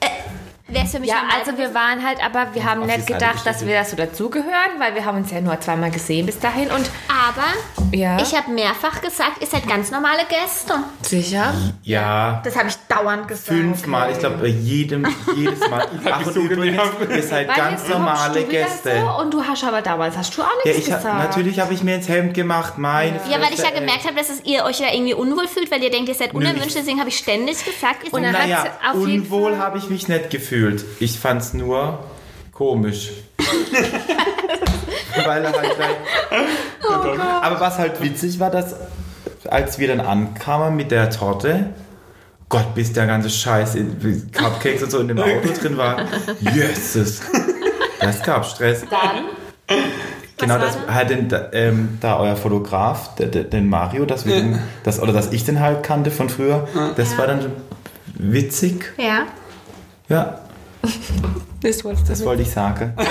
[0.00, 0.06] äh,
[0.72, 2.96] wäre es für mich Ja, normal also wir waren halt, aber wir haben Auf die
[2.96, 5.90] nicht Seite gedacht, dass wir das so dazugehören, weil wir haben uns ja nur zweimal
[5.90, 10.74] gesehen bis dahin und Aber ja, ich habe mehrfach gesagt, ihr seid ganz normale Gäste.
[11.02, 11.54] sicher.
[11.82, 13.48] Ja, Das habe ich dauernd gesagt.
[13.48, 14.12] fünfmal.
[14.12, 15.06] Ich glaube, bei jedem,
[15.36, 15.86] jedes Mal.
[16.10, 19.00] Ach, und so übrigens, ihr seid Weil ganz jetzt kommst normale du wieder Gäste.
[19.00, 21.18] So und du hast aber damals hast du auch Ja, nichts ich hab, gesagt.
[21.18, 23.78] natürlich habe ich mir ins Hemd gemacht, meine Ja, weil ich ja ey.
[23.80, 26.34] gemerkt habe, dass es ihr euch ja irgendwie unwohl fühlt, weil ihr denkt, ihr seid
[26.34, 29.58] unerwünscht, deswegen habe ich ständig gesagt, ihr Und seid dann Naja, hat's auf jeden unwohl
[29.58, 30.30] habe ich mich nicht
[30.60, 30.84] gefühlt.
[31.00, 31.98] Ich fand's nur
[32.52, 33.10] komisch.
[35.24, 35.96] Weil er halt gleich,
[36.82, 38.74] Oh Aber was halt witzig war, dass
[39.48, 41.70] als wir dann ankamen mit der Torte,
[42.48, 46.04] Gott, bis der ganze Scheiß, in, Cupcakes und so in dem Auto drin war,
[46.40, 47.20] Jesus,
[48.00, 48.84] das gab Stress.
[50.36, 54.34] Genau, war das hat den, da, ähm, da euer Fotograf, der, den Mario, dass wir
[54.34, 57.52] den, das, oder dass ich den halt kannte von früher, das war dann
[58.14, 58.92] witzig.
[58.96, 59.26] Ja.
[60.08, 60.40] Ja,
[61.62, 62.94] Das wolltest du das wollte ich sagen.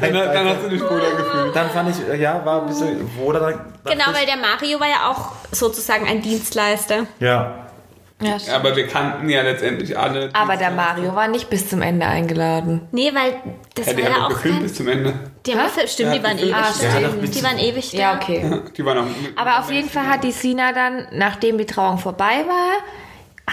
[0.00, 1.54] Dann, dann hast du dich wohler gefühlt.
[1.54, 3.64] Dann fand ich, ja, war ein bisschen wohler.
[3.84, 7.06] Genau, weil der Mario war ja auch sozusagen ein Dienstleister.
[7.20, 7.54] Ja,
[8.20, 10.30] ja, Aber wir kannten ja letztendlich alle.
[10.32, 12.82] Aber der Mario war nicht bis zum Ende eingeladen.
[12.92, 13.34] Nee, weil
[13.74, 14.62] das Ja, die war haben ja auch gefilmt kein...
[14.64, 15.14] bis zum Ende.
[15.44, 16.72] Die haben gefilmt, stimmt, Ja, die waren ewig Ah, da.
[16.72, 17.22] stimmt.
[17.22, 17.98] Ja, Die waren ewig da.
[17.98, 18.60] Ja, okay.
[18.76, 19.06] Die waren auch.
[19.36, 22.72] Aber auf jeden Fall hat die Sina dann, nachdem die Trauung vorbei war,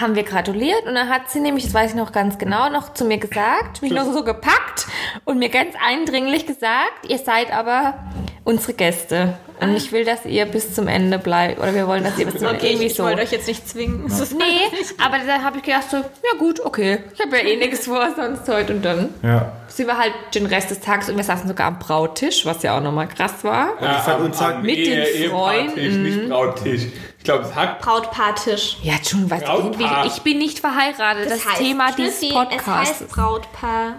[0.00, 2.94] haben wir gratuliert und dann hat sie nämlich, das weiß ich noch ganz genau, noch
[2.94, 4.86] zu mir gesagt, mich noch so gepackt
[5.24, 7.94] und mir ganz eindringlich gesagt, ihr seid aber
[8.44, 12.18] unsere Gäste und ich will, dass ihr bis zum Ende bleibt oder wir wollen, dass
[12.18, 13.04] ihr bis zum Ende Okay, irgendwie ich so.
[13.04, 14.06] wollte euch jetzt nicht zwingen.
[14.06, 14.44] Ist- Nee,
[15.04, 18.08] aber dann habe ich gedacht so, ja gut, okay, ich habe ja eh nichts vor
[18.16, 19.52] sonst heute und dann ja.
[19.68, 22.78] sind wir halt den Rest des Tages und wir saßen sogar am Brautisch, was ja
[22.78, 23.74] auch nochmal krass war.
[23.80, 26.02] Ja, ich fand am- uns am mit den Ehe- Ehepaartisch, Freunden.
[26.02, 26.82] nicht Brauttisch.
[27.20, 28.78] Ich glaube, es hat Brautpaartisch.
[28.82, 30.06] Ja, schon was Brautpaar.
[30.06, 31.30] ich bin nicht verheiratet.
[31.30, 33.00] Das, Thema dieses Schnüffi, Es Podcasts.
[33.02, 33.92] heißt Brautpaar.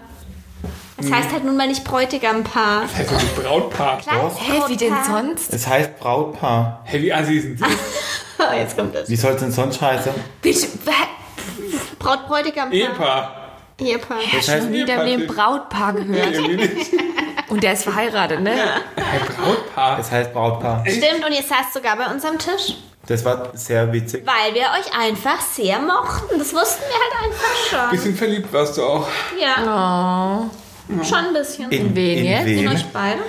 [0.98, 2.82] Es heißt halt nun mal nicht Bräutigampaar.
[2.82, 3.98] Das heißt doch nicht Brautpaar.
[3.98, 5.54] Klar, Hä, wie denn sonst?
[5.54, 6.80] Es heißt Brautpaar.
[6.84, 7.64] Hey, wie assi sind sie?
[8.56, 9.08] Jetzt kommt das.
[9.08, 10.12] Wie soll es denn sonst heißen?
[10.42, 10.66] Bitte,
[12.00, 12.72] Braut, Bräutigampaar.
[12.76, 13.36] Ehepaar.
[13.78, 14.18] Ehepaar.
[14.34, 15.36] Das heißt, Nie der dem Ehepaartisch.
[15.36, 16.40] Brautpaar gehört.
[16.48, 16.90] Nicht.
[17.52, 18.50] Und der ist verheiratet, ne?
[18.96, 19.98] Hey, Brautpaar.
[19.98, 20.82] es heißt Brautpaar.
[20.86, 22.76] Stimmt, und ihr saßt sogar bei uns am Tisch.
[23.06, 24.24] Das war sehr witzig.
[24.24, 26.38] Weil wir euch einfach sehr mochten.
[26.38, 27.90] Das wussten wir halt einfach schon.
[27.90, 29.06] Bisschen verliebt warst du auch.
[29.38, 30.48] Ja,
[30.88, 31.04] Oh.
[31.04, 31.70] schon ein bisschen.
[31.70, 32.46] In wen in jetzt?
[32.46, 32.68] In wen?
[32.68, 33.20] euch beide.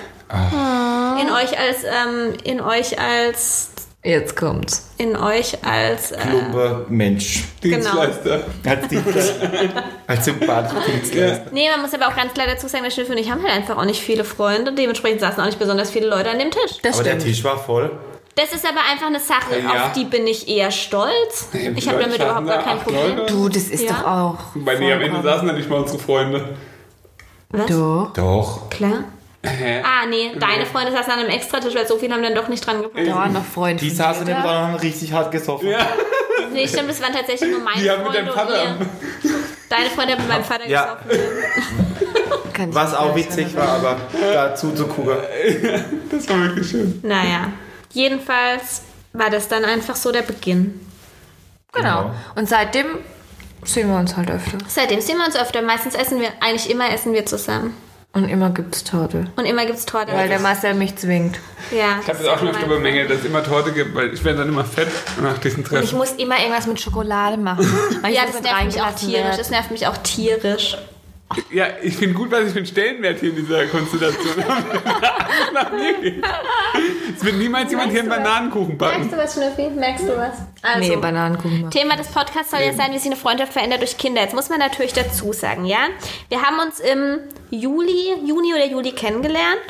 [1.20, 3.72] In euch als, ähm, in euch als,
[4.04, 4.90] Jetzt kommt's.
[4.98, 7.44] in euch als, äh, Plumper Mensch.
[7.62, 8.42] Dienstleister.
[8.64, 9.50] Als, Dienstleister.
[10.06, 11.46] als sympathischer Dienstleister.
[11.52, 13.52] Nee, man muss aber auch ganz klar dazu sagen, der Schnüffel und ich haben halt
[13.54, 14.72] einfach auch nicht viele Freunde.
[14.74, 16.78] Dementsprechend saßen auch nicht besonders viele Leute an dem Tisch.
[16.82, 17.24] Das Aber der stimmt.
[17.24, 17.90] Tisch war voll.
[18.36, 19.86] Das ist aber einfach eine Sache, Ja.
[19.86, 21.48] auf die bin ich eher stolz.
[21.52, 23.16] Wie Ich habe damit überhaupt gar kein Problem.
[23.16, 23.32] Leute?
[23.32, 23.92] Du, das ist Ja.
[23.92, 24.36] doch auch.
[24.56, 26.56] Bei mir am Ende vollkommen- saßen da nicht mal unsere Freunde.
[27.50, 27.66] Was?
[27.66, 28.10] Doch.
[28.14, 28.68] Doch.
[28.70, 29.04] Klar.
[29.44, 29.82] Hä?
[29.84, 32.66] Ah, nee, deine Freunde saßen an einem Extratisch, weil so viele haben dann doch nicht
[32.66, 33.06] dran gepasst.
[33.06, 33.84] Da waren noch Freunde.
[33.84, 35.68] Die saßen im haben richtig hart gesoffen.
[35.68, 35.86] Ja,
[36.52, 38.86] Nee, stimmt, das waren tatsächlich nur meine die haben mit Freunde deinem und Vater.
[39.68, 40.98] Deine Freunde haben mit meinem Vater Ja.
[41.08, 42.74] gesoffen.
[42.74, 43.96] Was auch witzig war, aber
[44.32, 45.16] dazu zu gucken.
[46.10, 47.00] Das war wirklich schön.
[47.02, 47.52] Naja,
[47.92, 50.80] jedenfalls war das dann einfach so der Beginn.
[51.72, 52.02] Genau.
[52.02, 52.14] Genau.
[52.36, 52.86] Und seitdem
[53.64, 54.58] sehen wir uns halt öfter.
[54.68, 55.60] Seitdem sehen wir uns öfter.
[55.62, 57.76] Meistens essen wir, eigentlich immer essen wir zusammen.
[58.14, 59.26] Und immer gibt's Torte.
[59.36, 60.12] Und immer gibt's Torte.
[60.12, 61.38] Weil der Marcel mich zwingt.
[61.72, 64.22] ja, Ich habe das auch schon öfter bemängelt, dass es immer Torte gibt, weil ich
[64.24, 64.88] werde dann immer fett
[65.20, 65.98] nach diesen Und ich Treffen.
[65.98, 67.66] muss immer irgendwas mit Schokolade machen.
[68.02, 69.24] Weil ich Ja, das nervt mich auch tierisch.
[69.24, 69.38] werd.
[69.40, 70.78] Das nervt mich auch tierisch.
[71.50, 74.82] Ja, ich finde gut, was ich für einen Stellenwert hier in dieser Konstellation habe.
[75.52, 76.24] nach mir geht.
[77.16, 78.32] Es wird niemals jemand hier einen Merkst du was?
[78.32, 79.08] Bananenkuchen backen.
[79.08, 79.70] Merkst du was, Schnüffi?
[79.70, 80.34] Merkst du was?
[80.62, 81.70] Also, Nee, Bananenkuchen machen.
[81.70, 84.22] Thema des Podcasts soll ja sein, wie sich eine Freundschaft verändert durch Kinder.
[84.22, 85.88] Jetzt muss man natürlich dazu sagen, ja?
[86.28, 89.60] Wir haben uns im Juli, Juni oder Juli kennengelernt.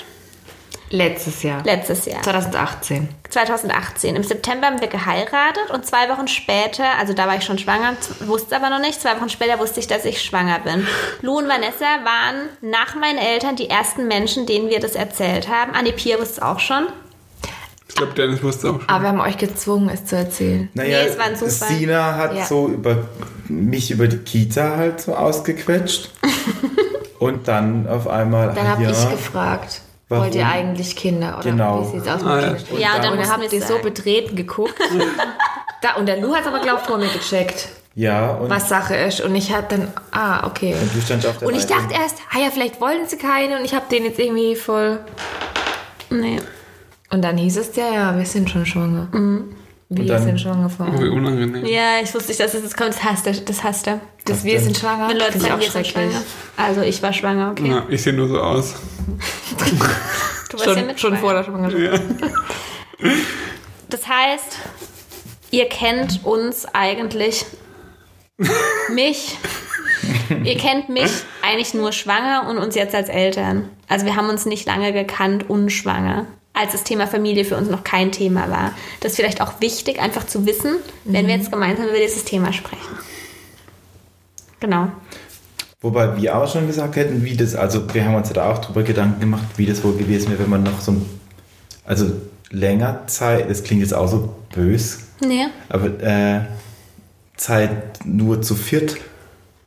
[0.95, 1.61] Letztes Jahr.
[1.65, 2.23] Letztes Jahr.
[2.23, 3.09] 2018.
[3.29, 4.15] 2018.
[4.15, 7.95] Im September haben wir geheiratet und zwei Wochen später, also da war ich schon schwanger,
[8.21, 10.87] wusste aber noch nicht, zwei Wochen später wusste ich, dass ich schwanger bin.
[11.21, 15.73] Lou und Vanessa waren nach meinen Eltern die ersten Menschen, denen wir das erzählt haben.
[15.75, 16.87] Annie Pia wusste es auch schon.
[17.89, 18.89] Ich glaube, Dennis wusste auch schon.
[18.89, 20.69] Aber wir haben euch gezwungen, es zu erzählen.
[20.75, 21.69] Naja, Nee, es war ein Zufall.
[21.69, 22.45] Sina hat Ja.
[22.45, 23.09] so über
[23.49, 26.11] mich über die Kita halt so ausgequetscht.
[27.19, 30.25] Und dann auf einmal, Dann ah, habe ja, ich gefragt, Warum?
[30.25, 31.39] wollt ihr eigentlich Kinder?
[31.39, 31.81] Oder Genau.
[31.81, 32.53] wie sieht's aus mit Ah, ja.
[32.55, 32.81] Kindern?
[32.81, 34.75] Ja, und dann dann habt wir ihr so betreten geguckt.
[35.83, 39.21] da, und der Lou hat aber, glaubt, vor mir gecheckt, ja, und, was Sache ist.
[39.21, 40.75] Und ich hab dann, ah, okay.
[40.81, 41.75] und du standst auf der Und ich Seite.
[41.75, 43.59] dachte erst, ah ja, vielleicht wollen sie keine.
[43.59, 44.99] Und ich habe den jetzt irgendwie voll...
[46.11, 46.39] Nee.
[47.11, 49.09] Und dann hieß es, ja, ja, wir sind schon schwanger.
[49.97, 50.95] Wir dann- sind schwanger von.
[50.95, 51.65] Oh, wie unangenehm.
[51.67, 52.91] Ja, ich wusste nicht, dass es jetzt kommt.
[52.91, 53.33] Das hasst er.
[53.35, 54.01] Das hasst er.
[54.25, 54.65] Das wir denn?
[54.65, 55.09] sind schwanger.
[55.09, 56.23] Wenn Leute sagen, auch wir sind schwanger.
[56.57, 57.69] Also ich war schwanger, okay.
[57.69, 58.75] Ja, ich sehe nur so aus.
[60.51, 62.03] Du warst ja Schon, mit schon vor der Schwangerschaft.
[63.91, 64.59] Das heißt,
[65.51, 67.45] ihr kennt uns eigentlich,
[68.93, 69.37] mich,
[70.45, 71.11] ihr kennt mich
[71.43, 73.69] eigentlich nur schwanger und uns jetzt als Eltern.
[73.89, 77.85] Also wir haben uns nicht lange gekannt unschwanger, als das Thema Familie für uns noch
[77.85, 78.73] kein Thema war.
[79.01, 82.53] Das ist vielleicht auch wichtig, einfach zu wissen, wenn wir jetzt gemeinsam über dieses Thema
[82.53, 82.97] sprechen.
[84.61, 84.89] Genau.
[85.83, 88.83] Wobei wir auch schon gesagt hätten, wie das, also wir haben uns da auch drüber
[88.85, 91.07] Gedanken gemacht, wie das wohl gewesen wäre, wenn man noch so ein,
[91.85, 92.11] also
[92.51, 95.47] länger Zeit, das klingt jetzt auch so bös, Nee.
[95.69, 96.41] aber äh,
[97.37, 98.97] Zeit nur zu viert,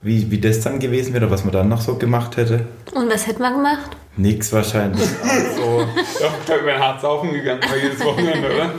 [0.01, 2.65] wie, wie das dann gewesen wäre oder was man dann noch so gemacht hätte.
[2.93, 3.95] Und was hätten wir gemacht?
[4.17, 5.07] Nix wahrscheinlich.
[5.23, 5.87] Also,
[6.19, 8.71] Doch, ich wäre hart saufen gegangen bei jedes Wochenende, oder?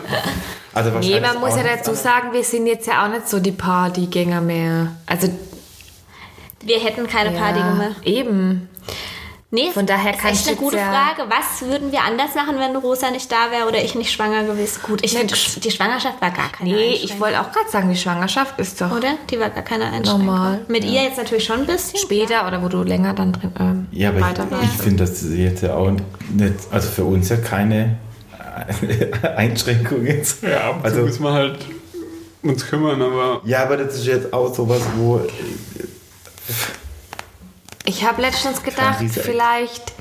[0.74, 3.38] also Nee, wahrscheinlich man muss ja dazu sagen, wir sind jetzt ja auch nicht so
[3.38, 4.88] die Partygänger mehr.
[5.06, 5.28] Also
[6.60, 7.96] Wir hätten keine Party ja, gemacht.
[8.04, 8.68] Eben.
[9.50, 11.30] Nee, Von daher ist kann echt ich eine gute ja- Frage.
[11.30, 14.80] Was würden wir anders machen, wenn Rosa nicht da wäre oder ich nicht schwanger gewesen?
[14.82, 17.96] Gut, ich finde, die Schwangerschaft war gar keine Nee, ich wollte auch gerade sagen, die
[17.96, 19.14] Schwangerschaft ist doch Oder?
[19.30, 20.26] Die war gar keine Einschränkung.
[20.26, 21.98] Normal, Mit ihr jetzt natürlich schon ein bisschen.
[21.98, 25.22] später oder wo du länger dann drin ähm, Ja, aber weiter ich, ich finde, das
[25.22, 26.02] ist jetzt ja auch nicht,
[26.70, 27.96] also für uns ja keine
[29.36, 30.42] Einschränkung jetzt.
[30.42, 31.58] Ja, ab und zu Also- müssen wir halt
[32.42, 35.22] uns kümmern, aber Ja, aber das ist jetzt auch sowas, wo
[37.88, 39.94] Ich habe letztens gedacht, vielleicht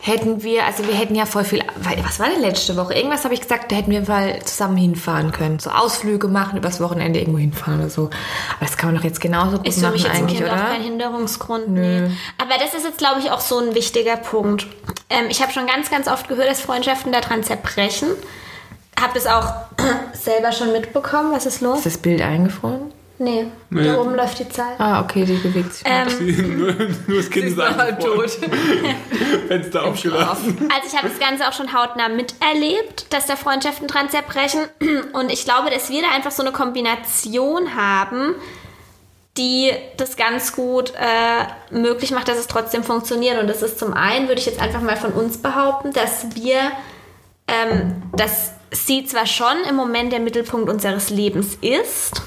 [0.00, 1.62] hätten wir, also wir hätten ja voll viel,
[2.02, 2.94] was war denn letzte Woche?
[2.94, 5.58] Irgendwas habe ich gesagt, da hätten wir mal zusammen hinfahren können.
[5.58, 8.04] So Ausflüge machen, übers Wochenende irgendwo hinfahren oder so.
[8.04, 10.50] Aber das kann man doch jetzt genauso gut Ist für machen mich jetzt eigentlich, Kind
[10.50, 10.64] auch oder?
[10.64, 11.68] kein Hinderungsgrund.
[11.68, 12.10] Nee.
[12.38, 14.66] Aber das ist jetzt, glaube ich, auch so ein wichtiger Punkt.
[15.10, 18.08] Ähm, ich habe schon ganz, ganz oft gehört, dass Freundschaften daran zerbrechen.
[18.98, 19.52] Habe das auch
[20.14, 21.32] selber schon mitbekommen.
[21.32, 21.78] Was ist los?
[21.80, 22.92] Ist das Bild eingefroren?
[23.18, 23.84] Nee, Nee.
[23.84, 24.74] da oben läuft die Zahl.
[24.78, 25.82] Ah, okay, die bewegt sich.
[25.86, 26.72] Ähm, nur,
[27.06, 28.28] nur das Kind ist eingefroren,
[29.48, 30.68] Fenster aufgelassen.
[30.74, 34.60] Also ich habe das Ganze auch schon hautnah miterlebt, dass da Freundschaften dran zerbrechen.
[35.14, 38.34] Und ich glaube, dass wir da einfach so eine Kombination haben,
[39.38, 43.40] die das ganz gut äh, möglich macht, dass es trotzdem funktioniert.
[43.40, 46.58] Und das ist zum einen, würde ich jetzt einfach mal von uns behaupten, dass wir,
[47.48, 52.22] ähm, dass sie zwar schon im Moment der Mittelpunkt unseres Lebens ist,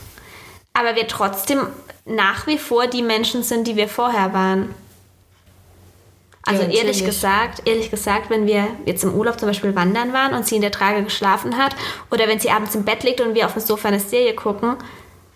[0.73, 1.67] aber wir trotzdem
[2.05, 4.73] nach wie vor die Menschen sind, die wir vorher waren.
[6.43, 10.33] Also Ja, ehrlich gesagt, ehrlich gesagt, wenn wir jetzt im Urlaub zum Beispiel wandern waren
[10.33, 11.75] und sie in der Trage geschlafen hat
[12.09, 14.75] oder wenn sie abends im Bett liegt und wir auf dem Sofa eine Serie gucken,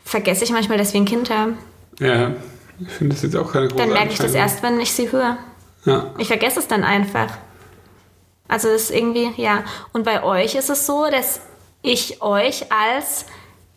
[0.04, 1.58] vergesse ich manchmal, dass wir ein Kind haben.
[2.00, 2.32] Ja,
[2.80, 5.12] ich finde das jetzt auch keine große Dann merke ich das erst, wenn ich sie
[5.12, 5.38] höre.
[5.86, 6.12] Ja.
[6.18, 7.38] Ich vergesse es dann einfach.
[8.48, 9.64] Also das ist irgendwie, ja.
[9.92, 11.42] Und bei euch ist es so, dass
[11.82, 13.26] ich euch als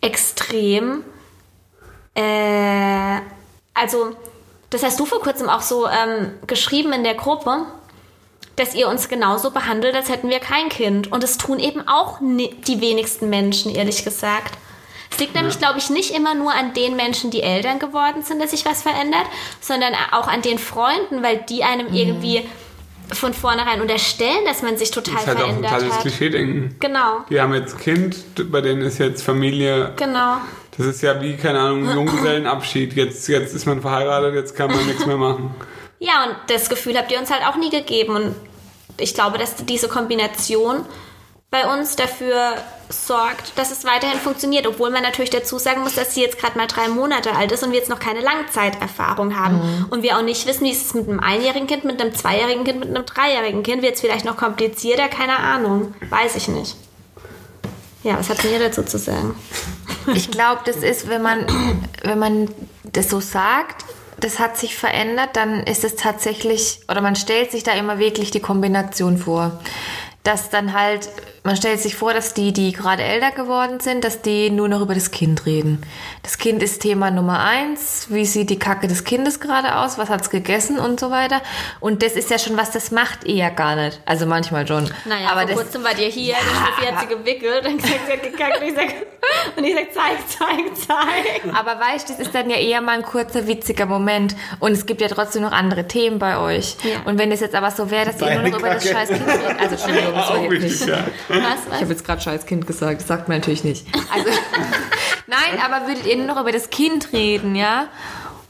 [0.01, 1.03] extrem,
[2.17, 3.21] äh,
[3.73, 4.15] also
[4.69, 7.65] das hast du vor kurzem auch so ähm, geschrieben in der Gruppe,
[8.55, 11.11] dass ihr uns genauso behandelt, als hätten wir kein Kind.
[11.11, 14.57] Und das tun eben auch die wenigsten Menschen, ehrlich gesagt.
[15.11, 18.41] Es liegt nämlich, glaube ich, nicht immer nur an den Menschen, die Eltern geworden sind,
[18.41, 19.25] dass sich was verändert,
[19.61, 22.47] sondern auch an den Freunden, weil die einem irgendwie
[23.13, 26.01] von vornherein unterstellen, dass man sich total Das ist halt auch ein verändert totales hat.
[26.01, 26.75] Klischee-Denken.
[26.79, 28.17] Genau, Die haben jetzt Kind,
[28.51, 30.37] bei denen ist jetzt Familie genau.
[30.77, 32.93] Das ist ja wie, keine Ahnung, ein Junggesellenabschied.
[32.93, 35.55] Jetzt, jetzt ist man verheiratet, jetzt kann man nichts mehr machen.
[35.99, 38.15] Ja, und das Gefühl habt ihr uns halt auch nie gegeben.
[38.15, 38.35] Und
[38.97, 40.85] ich glaube, dass diese Kombination
[41.49, 42.53] bei uns dafür
[42.89, 46.57] sorgt, dass es weiterhin funktioniert, obwohl man natürlich dazu sagen muss, dass sie jetzt gerade
[46.57, 49.85] mal drei Monate alt ist und wir jetzt noch keine Langzeiterfahrung haben Mhm.
[49.89, 52.63] und wir auch nicht wissen, wie ist es mit einem einjährigen Kind, mit einem zweijährigen
[52.65, 56.75] Kind, mit einem dreijährigen Kind, wird es vielleicht noch komplizierter, keine Ahnung, weiß ich nicht.
[58.03, 59.35] Ja, was hat denn ihr dazu zu sagen?
[60.13, 61.45] Ich glaube, das ist, wenn man,
[62.03, 62.49] wenn man
[62.83, 63.85] das so sagt,
[64.19, 68.31] das hat sich verändert, dann ist es tatsächlich, oder man stellt sich da immer wirklich
[68.31, 69.59] die Kombination vor.
[70.27, 71.07] Dass dann halt,
[71.43, 74.81] man stellt sich vor, dass die, die gerade älter geworden sind, dass die nur noch
[74.81, 75.81] über das Kind reden.
[76.21, 78.07] Das Kind ist Thema Nummer eins.
[78.09, 79.97] Wie sieht die Kacke des Kindes gerade aus?
[79.97, 81.41] Was hat's gegessen und so weiter?
[81.79, 84.01] Und das ist ja schon was, das macht ihr ja gar nicht.
[84.05, 84.91] Also manchmal schon.
[85.05, 88.01] Naja, aber vor das, kurzem wart ihr hier, der Schnuffi hat sie gewickelt und gesagt,
[88.05, 88.87] sie hat gekackt und ich sag,
[89.55, 91.55] und ich sag zeig, zeig, zeig.
[91.55, 94.35] Aber weißt, das ist dann ja eher mal ein kurzer, witziger Moment.
[94.59, 96.75] Und es gibt ja trotzdem noch andere Themen bei euch.
[96.83, 96.97] Ja.
[97.05, 98.95] Und wenn es jetzt aber so wäre, dass ihr nur Deine noch über das Kacke.
[98.95, 99.59] scheiß Kind redet.
[99.59, 100.97] Also, Entschuldigung, das war Auch wichtig, ja.
[101.29, 101.81] Was, Ich was?
[101.81, 103.01] habe jetzt gerade scheiß Kind gesagt.
[103.01, 103.85] Das sagt man natürlich nicht.
[104.13, 104.29] Also,
[105.27, 107.87] nein, aber würdet ihr nur noch über das Kind reden, ja?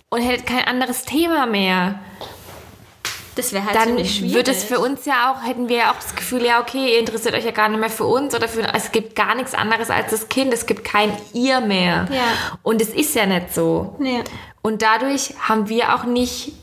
[0.10, 2.00] Und hättet kein anderes Thema mehr.
[3.36, 4.34] Das wäre halt Dann ziemlich schwierig.
[4.34, 7.00] wird es für uns ja auch, hätten wir ja auch das Gefühl, ja, okay, ihr
[7.00, 9.92] interessiert euch ja gar nicht mehr für uns oder für, es gibt gar nichts anderes
[9.92, 10.52] als das Kind.
[10.54, 12.08] Es gibt kein ihr mehr.
[12.12, 12.58] Ja.
[12.64, 13.96] Und es ist ja nicht so.
[14.00, 14.24] Nee.
[14.64, 16.54] Und dadurch haben wir auch nicht,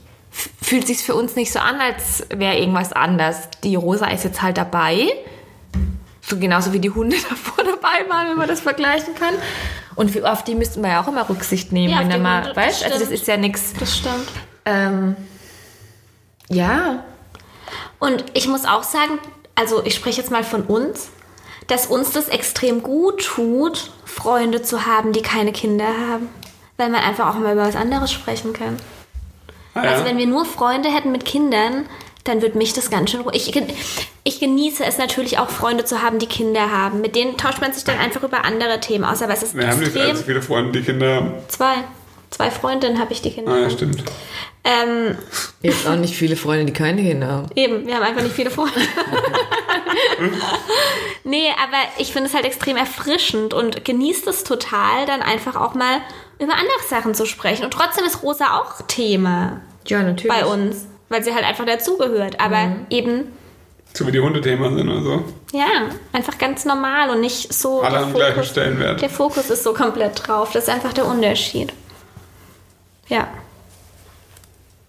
[0.60, 3.48] fühlt sich für uns nicht so an, als wäre irgendwas anders.
[3.62, 5.08] Die Rosa ist jetzt halt dabei.
[6.22, 9.34] So genauso wie die Hunde davor dabei waren, wenn man das vergleichen kann.
[9.94, 12.56] Und auf die müssten wir ja auch immer Rücksicht nehmen, Ja, wenn mal, Hunde, das
[12.56, 13.74] weißt also das ist ja nichts.
[13.78, 14.28] Das stimmt.
[14.64, 15.16] Ähm,
[16.48, 17.04] ja,
[17.98, 19.18] Und ich muss auch sagen,
[19.54, 21.10] also ich spreche jetzt mal von uns,
[21.68, 26.28] dass uns das extrem gut tut, Freunde zu haben, die keine Kinder haben.
[26.76, 28.76] Weil man einfach auch mal über was anderes sprechen kann.
[29.74, 31.86] Also wenn wir nur Freunde hätten mit Kindern,
[32.24, 33.48] dann würde mich das ganz schön ruhig.
[33.48, 33.62] Ich,
[34.24, 37.00] ich genieße es natürlich auch, Freunde zu haben, die Kinder haben.
[37.00, 39.20] Mit denen tauscht man sich dann einfach über andere Themen aus.
[39.20, 41.32] Aber es ist Wir haben nicht allzu viele Freunde, die Kinder haben.
[41.48, 41.74] Zwei.
[42.30, 43.70] Zwei Freundinnen habe ich, die Kinder Ah, ja, haben.
[43.70, 44.02] stimmt.
[44.64, 45.16] Ähm,
[45.60, 47.46] jetzt auch nicht viele Freunde, die keine Kinder haben.
[47.54, 48.72] Eben, wir haben einfach nicht viele Freunde.
[51.34, 55.74] nee, aber ich finde es halt extrem erfrischend und genießt es total, dann einfach auch
[55.74, 56.00] mal
[56.38, 57.64] über andere Sachen zu sprechen.
[57.64, 60.28] Und trotzdem ist Rosa auch Thema Ja, natürlich.
[60.28, 62.38] bei uns, weil sie halt einfach dazugehört.
[62.40, 63.32] Aber eben,
[63.94, 65.24] So wie die Hundethema sind oder so.
[65.52, 67.82] ja, einfach ganz normal und nicht so.
[67.82, 69.02] Alle haben gleichen Stellenwert.
[69.02, 70.52] der Fokus ist so komplett drauf.
[70.52, 71.72] Das ist einfach der Unterschied.
[73.08, 73.28] Ja.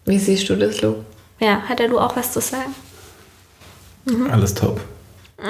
[0.05, 0.97] Wie siehst du das, Lu?
[1.39, 2.73] Ja, hat der Lu auch was zu sagen?
[4.31, 4.79] Alles top.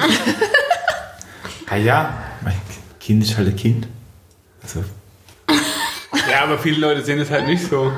[1.69, 2.53] ah ja, mein
[2.99, 3.87] Kind ist halt ein Kind.
[4.63, 4.83] Also,
[6.31, 7.91] Ja, aber viele Leute sehen es halt nicht so.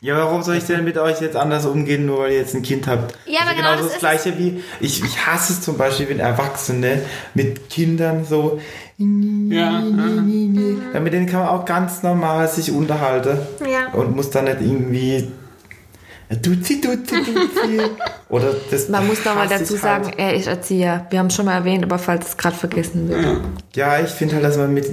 [0.00, 2.62] ja, warum soll ich denn mit euch jetzt anders umgehen, nur weil ihr jetzt ein
[2.62, 3.16] Kind habt?
[3.26, 5.76] Ja, aber also genau genauso das das ist Gleiche wie, ich, ich hasse es zum
[5.76, 7.02] Beispiel, wenn Erwachsene
[7.34, 8.60] mit Kindern so,
[8.98, 9.80] Ja.
[9.80, 13.38] ja, mit denen kann man auch ganz normal sich unterhalten.
[13.70, 13.92] Ja.
[13.92, 15.30] Und muss dann nicht irgendwie,
[16.30, 17.80] Duzi, Duzi, Duzi.
[18.28, 20.04] Oder das Man muss nochmal dazu halt.
[20.06, 21.06] sagen, er ist Erzieher.
[21.10, 23.40] Wir haben es schon mal erwähnt, aber falls es gerade vergessen wird.
[23.74, 24.86] Ja, ich finde halt, dass man mit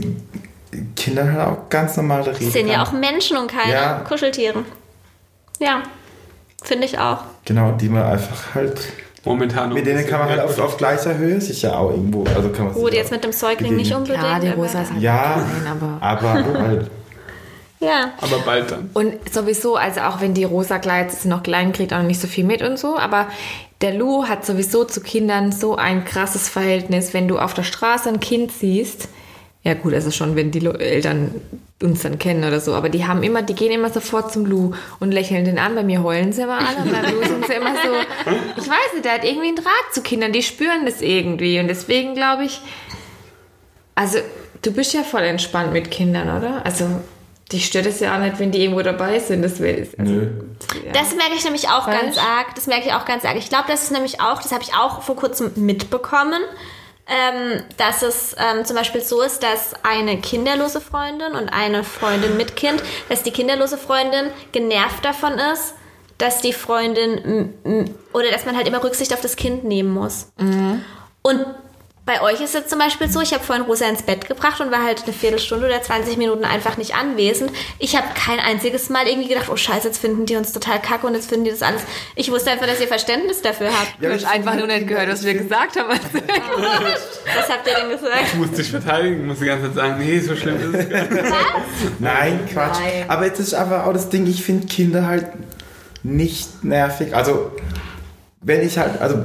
[0.95, 3.93] Kindern halt auch ganz normal reden Das sind ja auch Menschen und keine Ja.
[4.07, 4.63] Kuscheltiere.
[5.59, 5.83] Ja,
[6.63, 7.19] finde ich auch.
[7.45, 8.79] Genau, die man einfach halt.
[9.23, 9.71] Momentan.
[9.71, 12.23] Mit denen kann man halt auf, auf gleicher Höhe sicher auch irgendwo.
[12.35, 14.23] Also kann man sich Gut, jetzt mit dem Säugling nicht unbedingt.
[14.23, 15.97] Ja, die aber- Rosa ist halt Ja, klein, aber...
[16.01, 16.91] aber halt.
[17.81, 18.91] Ja, Aber bald dann.
[18.93, 22.21] Und sowieso, also auch wenn die Rosa Kleid ist noch klein, kriegt auch noch nicht
[22.21, 23.27] so viel mit und so, aber
[23.81, 28.07] der Lou hat sowieso zu Kindern so ein krasses Verhältnis, wenn du auf der Straße
[28.07, 29.09] ein Kind siehst.
[29.63, 31.35] Ja gut, also schon, wenn die Eltern
[31.81, 34.73] uns dann kennen oder so, aber die haben immer, die gehen immer sofort zum Lou
[34.99, 35.73] und lächeln den an.
[35.73, 37.89] Bei mir heulen sie immer alle und beim Lou sind sie immer so,
[38.57, 41.67] ich weiß nicht, der hat irgendwie einen Draht zu Kindern, die spüren das irgendwie und
[41.67, 42.61] deswegen glaube ich,
[43.95, 44.19] also
[44.61, 46.63] du bist ja voll entspannt mit Kindern, oder?
[46.63, 46.85] Also
[47.51, 49.41] die stört es ja auch nicht, wenn die irgendwo dabei sind.
[49.41, 50.29] Das wäre also, Nö.
[50.85, 50.91] ja.
[50.93, 52.01] das merke ich nämlich auch Weißt?
[52.01, 52.55] ganz arg.
[52.55, 53.37] Das merke ich auch ganz arg.
[53.37, 56.41] Ich glaube, das ist nämlich auch, das habe ich auch vor kurzem mitbekommen,
[57.07, 62.37] ähm, dass es ähm, zum Beispiel so ist, dass eine kinderlose Freundin und eine Freundin
[62.37, 65.73] mit Kind, dass die kinderlose Freundin genervt davon ist,
[66.17, 70.31] dass die Freundin oder dass man halt immer Rücksicht auf das Kind nehmen muss.
[71.23, 71.45] Und
[72.03, 74.71] bei euch ist es zum Beispiel so, ich habe vorhin Rosa ins Bett gebracht und
[74.71, 77.51] war halt eine Viertelstunde oder 20 Minuten einfach nicht anwesend.
[77.77, 81.05] Ich habe kein einziges Mal irgendwie gedacht, oh scheiße, jetzt finden die uns total kacke
[81.05, 81.83] und jetzt finden die das alles.
[82.15, 84.01] Ich wusste einfach, dass ihr Verständnis dafür habt.
[84.01, 85.89] Du hast einfach nur nicht gehört, was wir gesagt haben.
[87.33, 88.23] Was habt ihr denn gesagt?
[88.23, 91.03] Ich muss dich verteidigen, muss die ganze Zeit sagen, nee, so schlimm ist es gar
[91.03, 91.99] nicht.
[91.99, 92.79] Nein, Quatsch.
[92.79, 93.05] Nein.
[93.07, 95.27] Aber jetzt ist einfach auch das Ding, ich finde Kinder halt
[96.03, 97.15] nicht nervig.
[97.15, 97.51] Also,
[98.41, 99.23] wenn ich halt, also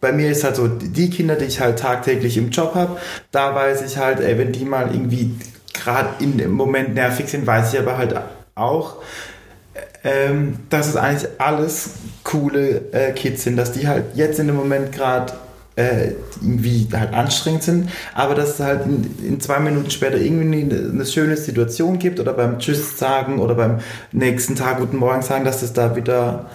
[0.00, 2.98] bei mir ist halt so, die Kinder, die ich halt tagtäglich im Job habe,
[3.30, 5.34] da weiß ich halt, ey, wenn die mal irgendwie
[5.72, 8.14] gerade im Moment nervig sind, weiß ich aber halt
[8.54, 8.96] auch,
[10.04, 11.90] ähm, dass es eigentlich alles
[12.24, 15.32] coole äh, Kids sind, dass die halt jetzt in dem Moment gerade
[15.76, 20.62] äh, irgendwie halt anstrengend sind, aber dass es halt in, in zwei Minuten später irgendwie
[20.62, 23.80] eine, eine schöne Situation gibt oder beim Tschüss sagen oder beim
[24.12, 26.46] nächsten Tag Guten Morgen sagen, dass es da wieder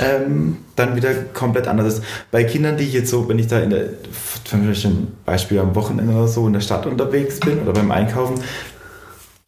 [0.00, 2.04] ähm, dann wieder komplett anders ist.
[2.30, 3.88] Bei Kindern, die ich jetzt so, wenn ich da in der,
[4.44, 8.40] zum Beispiel am Wochenende oder so in der Stadt unterwegs bin oder beim Einkaufen,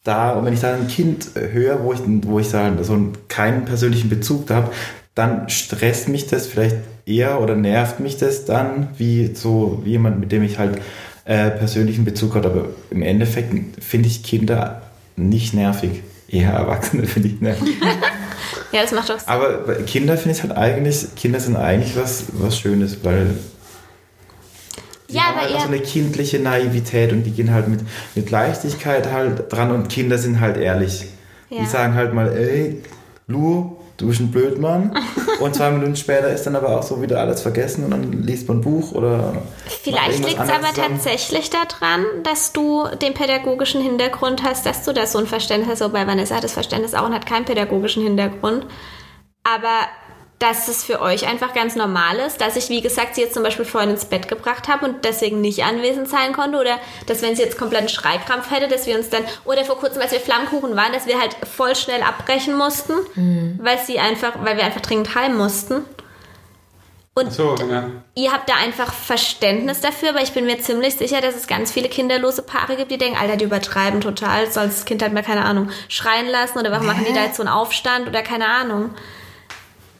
[0.03, 3.13] da, und wenn ich da ein Kind höre, wo ich, wo ich da so einen,
[3.27, 4.71] keinen persönlichen Bezug habe,
[5.15, 10.19] dann stresst mich das vielleicht eher oder nervt mich das dann, wie so wie jemand,
[10.19, 10.79] mit dem ich halt
[11.25, 12.47] äh, persönlichen Bezug habe.
[12.47, 14.83] Aber im Endeffekt finde ich Kinder
[15.17, 16.03] nicht nervig.
[16.29, 17.69] Eher Erwachsene finde ich nervig.
[18.71, 19.27] Ja, das macht doch Sinn.
[19.27, 23.27] Aber Kinder finde ich halt eigentlich, Kinder sind eigentlich was, was Schönes, weil
[25.09, 27.79] die Ja, haben halt auch so eine kindliche Naivität und die gehen halt mit,
[28.15, 31.05] mit Leichtigkeit halt dran und Kinder sind halt ehrlich.
[31.49, 31.61] Ja.
[31.61, 32.83] Die sagen halt mal, ey,
[33.27, 34.97] Lu, du bist ein Blödmann.
[35.39, 38.47] und zwei Minuten später ist dann aber auch so wieder alles vergessen und dann liest
[38.47, 39.33] man ein Buch oder.
[39.83, 40.93] Vielleicht liegt es aber zusammen.
[40.93, 45.81] tatsächlich daran, dass du den pädagogischen Hintergrund hast, dass du da so ein Verständnis hast.
[45.81, 48.65] Wobei Vanessa hat das Verständnis auch und hat keinen pädagogischen Hintergrund.
[49.43, 49.87] Aber
[50.39, 53.41] dass es für euch einfach ganz normal ist, dass ich, wie gesagt, sie jetzt zum
[53.41, 56.59] Beispiel vorhin ins Bett gebracht habe und deswegen nicht anwesend sein konnte.
[56.59, 60.01] Oder dass, wenn sie jetzt kompletten Schreikrampf hätte, dass wir uns dann, oder vor kurzem,
[60.01, 62.93] als wir Flammkuchen waren, dass wir halt voll schnell abbrechen mussten,
[63.59, 65.83] weil sie einfach, weil wir einfach dringend heim mussten.
[67.15, 67.89] Und So, ja.
[68.13, 71.71] ihr habt da einfach Verständnis dafür, aber ich bin mir ziemlich sicher, dass es ganz
[71.71, 75.23] viele kinderlose Paare gibt, die denken, Alter, die übertreiben total, soll das Kind halt mal,
[75.23, 78.47] keine Ahnung, schreien lassen oder warum machen die da jetzt so einen Aufstand oder keine
[78.47, 78.91] Ahnung.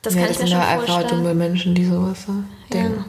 [0.07, 1.21] Das Ja, kann das ich mir sind schon ja einfach vorstellen.
[1.23, 2.25] dumme Menschen, die sowas
[2.71, 3.03] denken.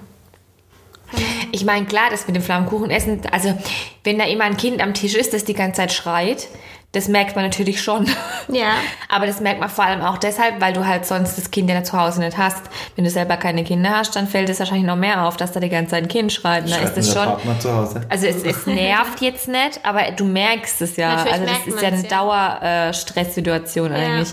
[1.53, 3.57] Ich meine, klar, das mit dem Flammkuchen essen, also
[4.05, 6.49] wenn da immer ein Kind am Tisch ist, das die ganze Zeit schreit,
[6.93, 8.07] das merkt man natürlich schon.
[8.49, 8.73] Ja.
[9.11, 11.85] Aber das merkt man vor allem auch deshalb, weil du halt sonst das Kind ja
[11.85, 12.63] zu Hause nicht hast.
[12.97, 15.61] Wenn du selber keine Kinder hast, dann fällt es wahrscheinlich noch mehr auf, dass da
[15.61, 16.65] die ganze Zeit ein Kind schreit.
[16.65, 17.25] Und da ist Schreibt das schon.
[17.25, 18.01] Partner zu Hause.
[18.09, 21.17] Also es, es nervt jetzt nicht, aber du merkst es ja.
[21.17, 22.09] Natürlich also das merkt ist ja eine ja.
[22.09, 24.33] Dauer-Stresssituation eigentlich.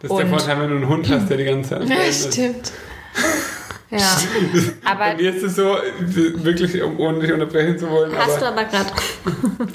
[0.00, 1.88] Das ist der Vorteil, wenn du einen Hund hast, der die ganze Zeit.
[1.88, 2.72] Ja, stimmt.
[3.90, 3.98] Ja.
[4.84, 8.46] Bei Aber mir ist es so, wirklich, um ohne dich unterbrechen zu wollen, Hast du
[8.46, 8.90] aber aber gerade.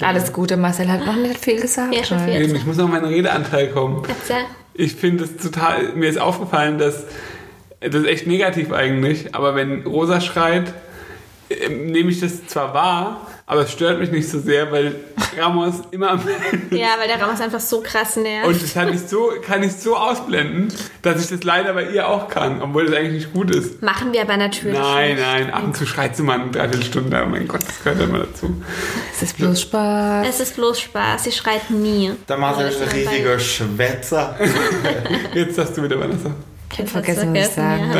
[0.06, 1.94] alles Gute, Marcel hat noch nicht viel gesagt.
[1.94, 2.42] Ja, schon viel.
[2.42, 4.02] eben, ich muss noch meinen Redeanteil kommen.
[4.06, 4.44] Erzähl.
[4.74, 7.04] Ich finde es total, mir ist aufgefallen, dass
[7.80, 10.72] das ist echt negativ eigentlich, aber wenn Rosa schreit,
[11.50, 14.94] ähm, nehme ich das zwar wahr, aber es stört mich nicht so sehr, weil
[15.38, 16.20] Ramos immer am
[16.70, 18.48] Ja, weil der Raum ist einfach so krass nervt.
[18.48, 20.72] und das kann ich so, kann ich so ausblenden,
[21.02, 23.82] dass ich das leider bei ihr auch kann, obwohl das eigentlich nicht gut ist.
[23.82, 24.78] Machen wir aber natürlich.
[24.78, 25.20] Nein, nicht.
[25.20, 28.20] nein, ab und zu schreit sie mal eine Dreiviertelstunde, oh mein Gott, das gehört immer
[28.20, 28.62] dazu.
[29.14, 30.26] Es ist bloß Spaß.
[30.30, 32.12] Es ist bloß Spaß, sie schreit nie.
[32.26, 34.34] Der Marcel Ja, ist das ein riesiger Schwätzer.
[35.34, 36.30] Jetzt sagst du wieder, Vanessa.
[36.72, 37.90] Ich hab vergessen, was ich sagen.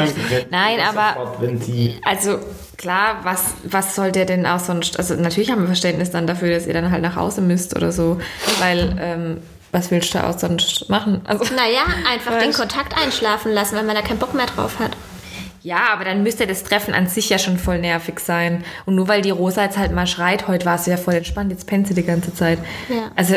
[0.51, 2.39] Nein, aber sie also
[2.83, 4.99] klar, was, was soll der denn auch sonst?
[4.99, 7.93] Also natürlich haben wir Verständnis dann dafür, dass ihr dann halt nach Hause müsst oder
[7.93, 8.21] so.
[8.61, 9.39] Weil, ähm,
[9.71, 11.23] was willst du auch sonst machen?
[11.25, 12.53] Also, Naja, einfach den?
[12.63, 14.91] Kontakt einschlafen lassen, wenn man da keinen Bock mehr drauf hat.
[15.63, 18.65] ja, aber dann müsste das Treffen an sich ja schon voll nervig sein.
[18.85, 21.53] Und nur weil die Rosa jetzt halt mal schreit, heute warst du ja voll entspannt,
[21.53, 22.59] jetzt pennt sie die ganze Zeit.
[22.91, 23.13] Ja.
[23.17, 23.37] Also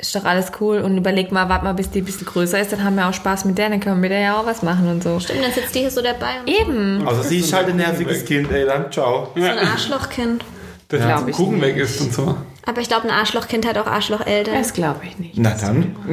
[0.00, 0.78] ist doch alles cool.
[0.78, 3.14] Und überleg mal, warte mal, bis die ein bisschen größer ist, dann haben wir auch
[3.14, 5.20] Spaß mit der, dann können wir mit der ja auch was machen und so.
[5.20, 7.06] Stimmt, dann sitzt die hier so dabei und Eben.
[7.06, 9.30] Also sie ist halt ein nerviges Kind, ey, dann ciao.
[9.34, 10.44] so ein Arschlochkind.
[10.88, 12.36] Glaub ja, ich Kuchen weg ist und so.
[12.66, 14.54] Aber ich glaube, ein Arschlochkind hat auch Arschlocheltern.
[14.54, 15.34] Das glaube ich nicht.
[15.36, 15.94] Na dann.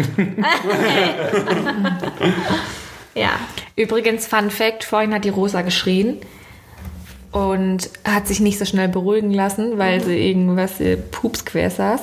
[3.18, 3.32] Ja.
[3.76, 6.18] Übrigens, Fun Fact, vorhin hat die Rosa geschrien
[7.32, 12.02] und hat sich nicht so schnell beruhigen lassen, weil sie irgendwas äh, Pups quer saß.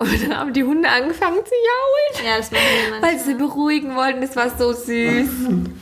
[0.00, 3.10] Und dann haben die Hunde angefangen zu jaulen, Ja, das machen die manchmal.
[3.12, 4.20] weil sie beruhigen wollten.
[4.20, 5.28] Das war so süß.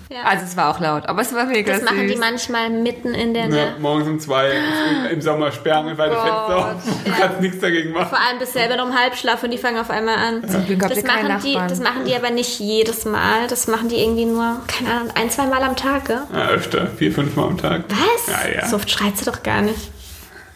[0.09, 0.23] Ja.
[0.23, 1.91] Also es war auch laut, aber es war mega das süß.
[1.91, 3.81] machen die manchmal mitten in der Ja, Nacht.
[3.81, 4.53] morgens um zwei
[5.13, 6.23] im, Sommer sperren wir beide Gott.
[6.23, 7.05] Fenster auf.
[7.05, 8.09] Du kannst nichts dagegen machen.
[8.11, 10.49] Vor allem bis selber noch im Halbschlaf und die fangen auf einmal an.
[10.49, 13.49] Zum Glück Das machen, die, das machen die aber nicht jedes Mal.
[13.49, 16.05] Das machen die irgendwie nur, keine Ahnung, ein, zwei Mal am Tag.
[16.07, 16.23] Gell?
[16.33, 17.83] Ja, öfter, vier, fünf Mal am Tag.
[17.89, 18.33] Was?
[18.33, 18.67] Ja, ja.
[18.69, 19.91] So oft schreit sie doch gar nicht.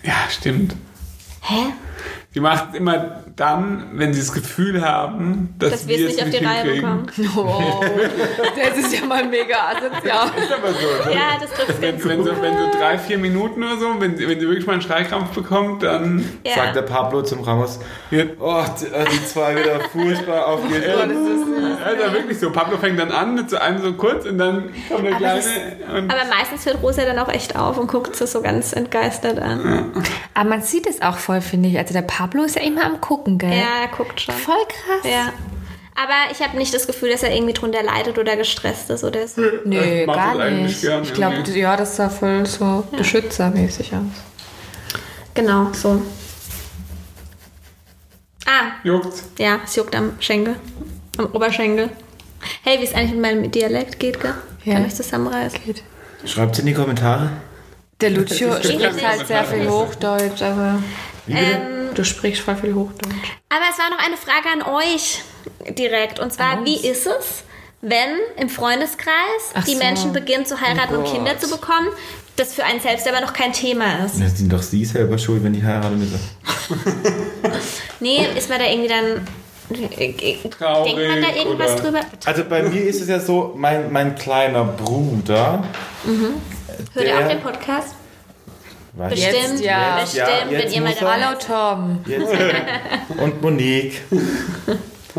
[0.05, 0.75] Ja, stimmt.
[1.43, 1.67] Hä?
[2.35, 6.23] Die macht es immer dann, wenn sie das Gefühl haben, dass, Dass wir es nicht
[6.23, 7.07] auf die Reihe bekommen.
[7.37, 7.81] Oh,
[8.57, 10.27] das ist ja mal mega asozial.
[10.37, 11.11] Ist aber so.
[11.11, 14.17] Ja, das trifft Wenn, ganz wenn, so, wenn so drei, vier Minuten oder so, wenn,
[14.17, 16.55] sie- wenn sie wirklich mal einen Schreikrampf bekommt, dann Ja.
[16.55, 17.79] Sagt der Pablo zum Ramos,
[18.11, 18.25] Ja.
[18.39, 20.87] oh, die, äh, die zwei wieder furchtbar auf geht's.
[20.87, 22.51] Ja, ist ja wirklich so.
[22.51, 25.43] Pablo fängt dann an mit so einem so kurz und dann kommt der Aber Kleine.
[25.97, 29.39] Und Aber meistens hört Rosa dann auch echt auf und guckt sie so ganz entgeistert
[29.39, 29.93] an.
[30.35, 31.79] Aber man sieht es auch voll, finde ich.
[31.79, 33.51] Also der Pablo ist ja immer am Gucken, gell?
[33.51, 34.35] Ja, er guckt schon.
[34.35, 35.11] Voll krass.
[35.11, 35.33] Ja.
[35.95, 39.27] Aber ich habe nicht das Gefühl, dass er irgendwie drunter leidet oder gestresst ist oder
[39.29, 39.43] so.
[39.65, 40.81] Nö, gar nicht.
[40.81, 45.01] gern, ich glaube, ja, das sah voll so beschützermäßig aus.
[45.35, 46.01] Genau, so.
[48.47, 49.25] Ah, juckt's.
[49.39, 50.57] ja, es juckt am Schenkel.
[51.19, 51.91] Am Oberschenkel.
[52.63, 54.35] Hey, wie es eigentlich mit meinem Dialekt geht, gell?
[54.65, 54.75] Ja.
[54.75, 55.61] Kann ich zusammenreißen?
[56.25, 57.31] Schreibt in die Kommentare.
[58.01, 60.83] Der Lucio spricht halt sehr viel Hochdeutsch, aber?
[61.29, 63.15] Ähm, du sprichst voll viel Hochdeutsch.
[63.49, 65.23] aber es war noch eine Frage an euch
[65.77, 66.19] direkt.
[66.21, 67.45] Und zwar, wie ist es,
[67.83, 69.15] wenn im Freundeskreis
[69.55, 69.79] Ach die so.
[69.79, 71.89] Menschen beginnen zu heiraten Oh und Kinder zu bekommen,
[72.37, 74.21] das für einen selbst aber noch kein Thema ist?
[74.21, 76.21] Das sind doch sie selber schuld, wenn die heiraten müssen.
[78.01, 79.27] Nee, ist man da irgendwie dann.
[80.51, 82.01] Traurig Denkt man da irgendwas oder- drüber?
[82.25, 85.63] Also bei mir ist es ja so, mein, mein kleiner Bruder.
[86.05, 86.27] Hört
[86.97, 87.95] ihr der- auch den Podcast?
[89.01, 89.99] Weiß ich Bestimmt, Jetzt ja.
[89.99, 91.99] bestimmt, Ja, wenn ihr mal Hallo Tom.
[93.17, 94.03] Und Monique.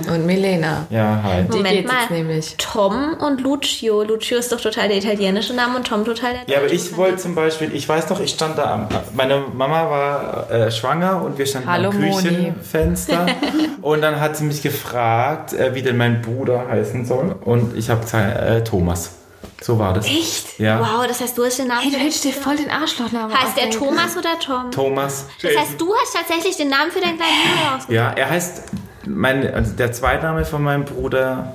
[0.08, 0.86] und Milena.
[0.90, 1.44] Ja, hi.
[1.44, 1.94] Die Moment mal.
[2.02, 2.56] jetzt nämlich.
[2.58, 4.04] Tom und Lucio.
[4.04, 7.18] Lucio ist doch total der italienische Name und Tom total der Ja, aber ich wollte
[7.18, 11.38] zum Beispiel, ich weiß noch, ich stand da am, meine Mama war äh, schwanger und
[11.38, 12.00] wir standen Hallo, am.
[12.00, 13.26] Küchenfenster
[13.82, 17.90] und dann hat sie mich gefragt, äh, wie denn mein Bruder heißen soll und ich
[17.90, 19.12] habe gesagt, äh, Thomas.
[19.62, 20.08] So war das.
[20.08, 20.60] Echt?
[20.60, 20.80] Ja.
[20.80, 21.82] Wow, das heißt, du hast den Namen.
[21.82, 24.72] Hey, du hättest dir voll den Arschlochnamen heißt der Thomas oder Tom?
[24.72, 25.28] Thomas.
[25.42, 27.92] Das heißt, du hast tatsächlich den Namen für deinen kleinen Bruder ausgesucht.
[27.92, 28.64] Ja, er heißt,
[29.06, 31.54] mein, also der Zweitname von meinem Bruder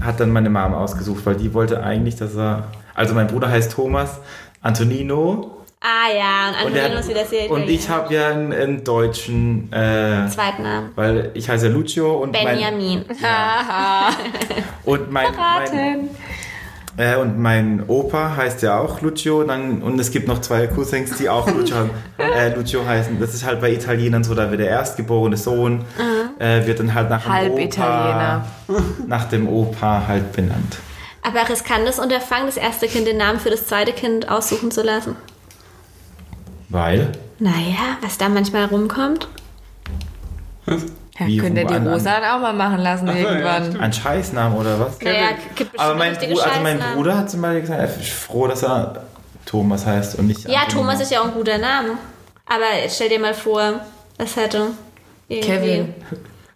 [0.00, 3.72] hat dann meine Mama ausgesucht, weil die wollte eigentlich, dass er, also mein Bruder heißt
[3.72, 4.18] Thomas
[4.62, 9.72] Antonino Ah ja, und Antonino ist wieder sehr und ich habe ja einen, einen deutschen,
[9.72, 10.90] äh, Zweitnamen.
[10.94, 13.04] weil ich heiße Lucio und mein, Benjamin.
[14.84, 16.10] und mein, mein
[17.00, 21.16] äh, und mein Opa heißt ja auch Lucio dann, und es gibt noch zwei Cousins,
[21.16, 21.76] die auch Lucio,
[22.18, 23.18] äh, Lucio heißen.
[23.18, 25.84] Das ist halt bei Italienern so, da wird der erstgeborene Sohn
[26.40, 28.46] äh, wird dann halt nach dem Halb Opa, Italiener.
[29.06, 30.78] nach dem Opa halt benannt.
[31.22, 35.16] Aber riskantes Unterfangen, das erste Kind den Namen für das zweite Kind aussuchen zu lassen.
[36.70, 37.12] Weil?
[37.38, 39.28] Naja, was da manchmal rumkommt.
[41.20, 43.20] Ja, Wie könnt ihr die an- an- Rosa dann auch mal machen lassen Ach ja,
[43.30, 43.64] irgendwann.
[43.66, 43.80] stimmt.
[43.82, 45.00] Ein Scheißnamen oder was?
[45.00, 46.78] Naja, gibt bestimmt Aber mein, Bruder, also mein.
[46.94, 49.04] Bruder hat zum Beispiel gesagt, er ist froh, dass er
[49.46, 50.60] Thomas heißt und nicht Ja.
[50.68, 51.90] Thomas ist ja auch ein guter Name.
[52.46, 53.80] Aber stell dir mal vor,
[54.18, 54.68] was hätte.
[55.28, 55.94] irgendwie- Kevin.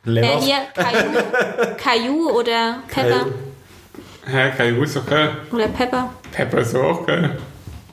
[0.06, 1.76] Äh, hier, Caillou.
[1.76, 3.08] Caillou oder Pepper.
[3.10, 3.32] Caillou.
[4.32, 5.30] Ja, Kai ist doch geil.
[5.52, 6.10] Oder Pepper.
[6.32, 7.38] Pepper ist doch auch geil.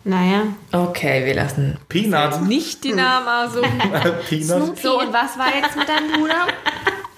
[0.04, 0.44] Naja.
[0.72, 2.42] Okay, wir lassen Peanut.
[2.48, 3.80] nicht die Namen aussuchen.
[4.30, 4.80] Peanut.
[4.80, 6.48] so, und was war jetzt mit deinem Bruder?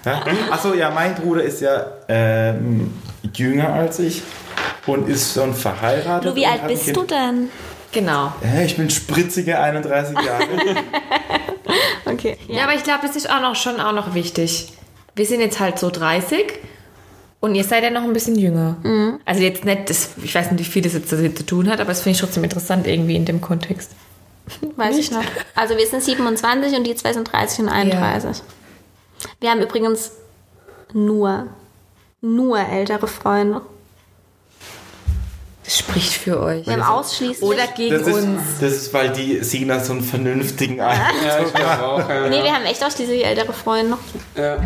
[0.04, 0.22] Ja?
[0.50, 2.92] Achso, ja, mein Bruder ist ja ähm,
[3.34, 4.22] jünger als ich
[4.86, 6.30] und ist schon verheiratet.
[6.30, 7.48] Du, wie alt bist du denn?
[7.90, 8.32] Genau.
[8.64, 10.46] Ich bin spritzige 31 Jahre.
[12.06, 12.36] Okay.
[12.48, 14.72] Ja, aber ich glaube, das ist auch noch schon auch noch wichtig.
[15.14, 16.52] Wir sind jetzt halt so 30
[17.40, 18.76] und ihr seid ja noch ein bisschen jünger.
[19.24, 21.80] Also jetzt nicht, das, ich weiß nicht, wie viel das jetzt damit zu tun hat,
[21.80, 23.90] aber das finde ich trotzdem interessant irgendwie in dem Kontext.
[24.76, 25.22] Weiß ich noch.
[25.54, 28.42] Also wir sind 27 und die zwei sind 30 und 31.
[29.40, 30.12] Wir haben übrigens
[30.92, 31.46] nur,
[32.20, 33.62] nur ältere Freunde.
[35.64, 36.66] Das spricht für euch.
[36.66, 37.42] Wir haben ausschließlich.
[37.42, 38.42] Oder gegen Das ist, uns.
[38.60, 42.06] das ist, weil die Sina so einen vernünftigen Eindruck Ja, auch.
[42.06, 42.28] Ja.
[42.28, 43.96] nee, wir haben echt ausschließlich ältere Freunde.
[44.36, 44.58] ja.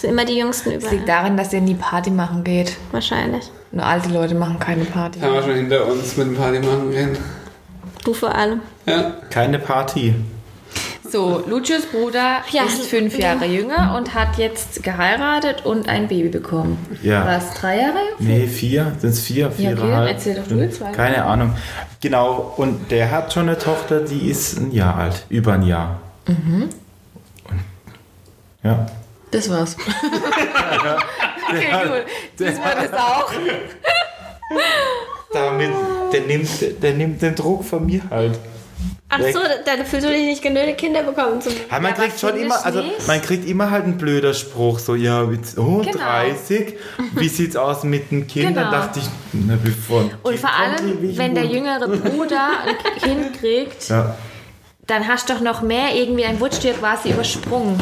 [0.00, 0.94] Das sind immer die jüngsten Das überall.
[0.96, 2.74] liegt daran, dass ihr nie Party machen geht.
[2.90, 3.50] Wahrscheinlich.
[3.70, 5.18] Nur alte Leute machen keine Party.
[5.20, 7.18] Das haben wir schon hinter uns mit dem Party machen gehen.
[8.02, 8.62] Du vor allem.
[8.86, 9.12] Ja.
[9.28, 10.14] Keine Party.
[11.06, 13.34] So, Lucius Bruder Ja, ist fünf ja.
[13.34, 16.78] Jahre jünger und hat jetzt geheiratet und ein Baby bekommen.
[17.02, 17.26] Ja.
[17.26, 17.98] Was, drei Jahre?
[18.20, 18.92] Nee, vier.
[19.00, 19.52] Sind es vier?
[19.58, 20.10] Ja, okay, Viereinhalb?
[20.12, 20.92] erzähl doch du jetzt weiter.
[20.96, 21.52] Keine Ahnung.
[22.00, 25.26] Genau, und der hat schon eine Tochter, die ist ein Jahr alt.
[25.28, 26.00] Über ein Jahr.
[26.26, 26.70] Mhm.
[28.62, 28.86] Ja.
[29.30, 29.76] Das war's.
[31.48, 32.04] okay, gut.
[32.38, 33.32] Diesmal das auch.
[35.32, 35.70] Damit,
[36.12, 38.38] der nimmt, der nimmt den Druck von mir halt.
[39.12, 39.34] Ach Weg.
[39.34, 42.64] so, dann fühlst du dich nicht genötigt, Kinder bekommen zu Ja, man kriegt schon immer,
[42.64, 45.98] also man kriegt immer halt einen blöder Spruch, so ja, mit, oh, Genau.
[45.98, 46.76] 30,
[47.16, 48.48] wie sieht's aus mit dem Kind?
[48.48, 48.60] Genau.
[48.60, 53.88] Dann dachte ich, na, bevor Und vor allem, wenn der jüngere Bruder ein Kind kriegt,
[53.88, 54.14] Ja,
[54.90, 57.80] dann hast du doch noch mehr irgendwie, dann du ja quasi übersprungen.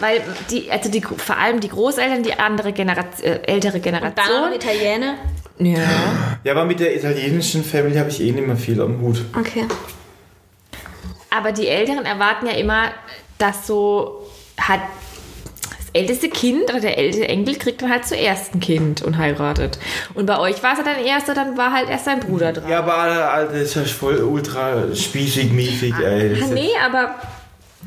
[0.00, 4.00] Weil die, also die, vor allem die Großeltern, die andere Generation, äh, ältere Dann noch
[4.00, 4.52] Generation.
[4.52, 5.14] Italiener.
[5.58, 5.78] Ja.
[6.44, 9.24] Ja, aber mit der italienischen Family habe ich eh nicht mehr viel am Hut.
[9.38, 9.66] Okay.
[11.30, 12.90] Aber die Älteren erwarten ja immer,
[13.38, 14.26] dass so
[14.58, 14.80] hat
[15.96, 19.78] älteste Kind oder der älteste Enkel kriegt dann halt zuerst ein Kind und heiratet.
[20.14, 22.68] Und bei euch war es ja dann erst, dann war halt erst sein Bruder dran.
[22.70, 26.38] Ja, aber Alter, das ist ja voll ultra spießig, miefig, ey.
[26.38, 27.14] Das Ah, nee, aber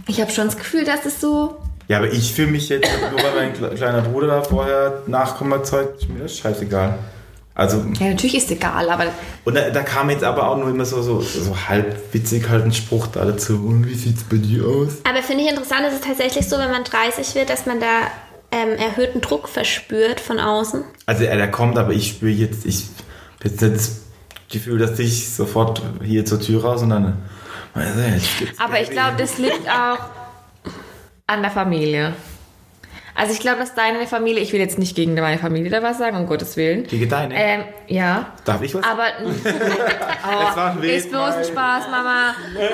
[0.07, 1.57] ich habe schon das Gefühl, dass es so.
[1.87, 5.51] Ja, aber ich fühle mich jetzt, nur weil mein kle- kleiner Bruder da vorher Nachkommen
[5.53, 6.99] erzeugt, ist mir das scheißegal.
[7.59, 9.07] Also, Ja, natürlich ist egal, aber
[9.43, 12.63] und da, da kam jetzt aber auch nur immer so, so, so halb witzig halt
[12.63, 13.55] ein Spruch da dazu.
[13.55, 14.93] Und wie sieht's bei dir aus?
[15.03, 18.07] Aber finde ich interessant, ist es tatsächlich so, wenn man 30 wird, dass man da
[18.51, 20.85] ähm, erhöhten Druck verspürt von außen.
[21.05, 22.85] Also, er der kommt, aber ich spüre jetzt, ich
[23.39, 24.01] hab jetzt nicht das
[24.49, 27.17] Gefühl, dass ich sofort hier zur Tür raus und dann.
[27.73, 27.99] Also,
[28.57, 29.99] Aber ich glaube, das liegt auch
[31.27, 32.13] an der Familie.
[33.19, 35.97] Also ich glaube, dass deine Familie, ich will jetzt nicht gegen meine Familie da was
[35.97, 36.87] sagen, um Gottes Willen.
[36.87, 37.35] Gegen deine?
[37.35, 38.85] Ähm, ja, Darf ich was?
[38.85, 39.07] aber
[39.43, 41.43] Das war ein oh, ist bloß ein.
[41.43, 42.33] Spaß, Mama.
[42.57, 42.71] Äh,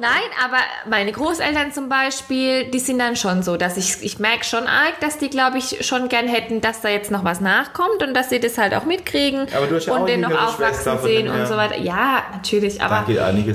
[0.00, 0.10] nein,
[0.44, 0.56] aber
[0.90, 4.98] meine Großeltern zum Beispiel, die sind dann schon so, dass ich, ich merke schon arg,
[5.00, 8.30] dass die, glaube ich, schon gern hätten, dass da jetzt noch was nachkommt und dass
[8.30, 11.28] sie das halt auch mitkriegen Aber du hast ja und auch den noch aufwachsen sehen
[11.28, 11.78] und so weiter.
[11.78, 13.06] Ja, natürlich, aber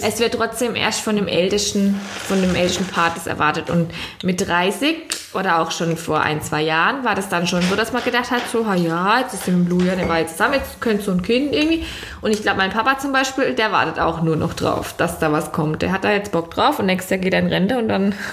[0.01, 3.69] es wird trotzdem erst von dem ältesten, von dem ältesten Part das erwartet.
[3.69, 3.91] Und
[4.23, 7.91] mit 30 oder auch schon vor ein, zwei Jahren war das dann schon so, dass
[7.93, 10.81] man gedacht hat, so, ha ja, jetzt ist im Blue ja eine Weile zusammen, jetzt
[10.81, 11.85] könnte so ein Kind irgendwie.
[12.21, 15.31] Und ich glaube, mein Papa zum Beispiel, der wartet auch nur noch drauf, dass da
[15.31, 15.81] was kommt.
[15.81, 18.15] Der hat da jetzt Bock drauf und nächstes Jahr geht er in Rente und dann.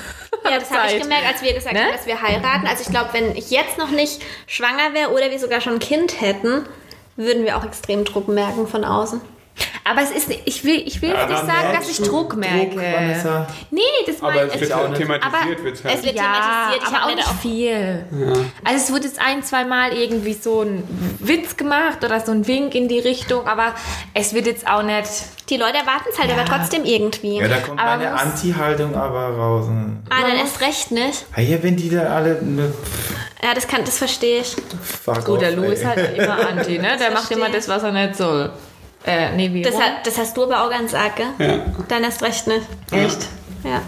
[0.44, 1.82] Ja, das habe ich gemerkt, als wir gesagt Ne?
[1.82, 2.66] haben, dass wir heiraten.
[2.66, 5.78] Also ich glaube, wenn ich jetzt noch nicht schwanger wäre oder wir sogar schon ein
[5.78, 6.64] Kind hätten,
[7.16, 9.20] würden wir auch extrem Druck merken von außen.
[9.85, 12.77] Aber es ist, ich will, ich will jetzt nicht sagen, dass ich Druck merke.
[12.77, 13.47] Vanessa.
[13.71, 14.61] nee, das Aber meine es ich.
[14.61, 14.99] wird auch ja nicht.
[14.99, 15.65] thematisiert.
[15.65, 15.95] wird's halt.
[15.99, 16.83] es wird Ja, thematisiert.
[16.83, 18.05] Ich aber auch nicht auch viel.
[18.65, 20.85] Also es wurde jetzt ein, zwei Mal irgendwie so ein
[21.21, 23.75] Witz gemacht oder so ein Wink in die Richtung, aber
[24.15, 25.09] es wird jetzt auch nicht...
[25.49, 27.39] Die Leute erwarten es halt aber trotzdem irgendwie.
[27.39, 29.65] Ja, da kommt Aber meine Anti-Haltung aber raus.
[30.11, 31.25] ah, dann erst recht nicht.
[31.35, 32.43] Ah, ja, wenn die da alle.
[32.43, 32.71] Ne,
[33.43, 34.55] Ja, das kann, das verstehe ich.
[34.83, 36.99] fuck Gut, der off, Lou ist halt immer anti, ne?
[37.01, 38.51] Der macht immer das, was er nicht soll.
[39.07, 41.26] Äh, nee, wie Das, hat, das hast du aber auch ganz arg, gell?
[41.38, 41.61] Ja.
[41.88, 42.66] Dann erst recht nicht.
[42.90, 43.26] Echt?
[43.64, 43.80] Ja.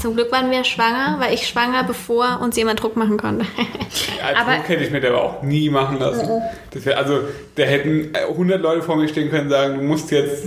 [0.00, 3.44] Zum Glück waren wir schwanger, weil ich schwanger, bevor uns jemand Druck machen konnte.
[4.26, 6.28] Als Aber- Druck hätte ich mir der aber auch nie machen lassen.
[6.70, 7.20] Das wär, also,
[7.56, 10.46] da hätten äh, 100 Leute vor mir stehen können und sagen, du musst jetzt.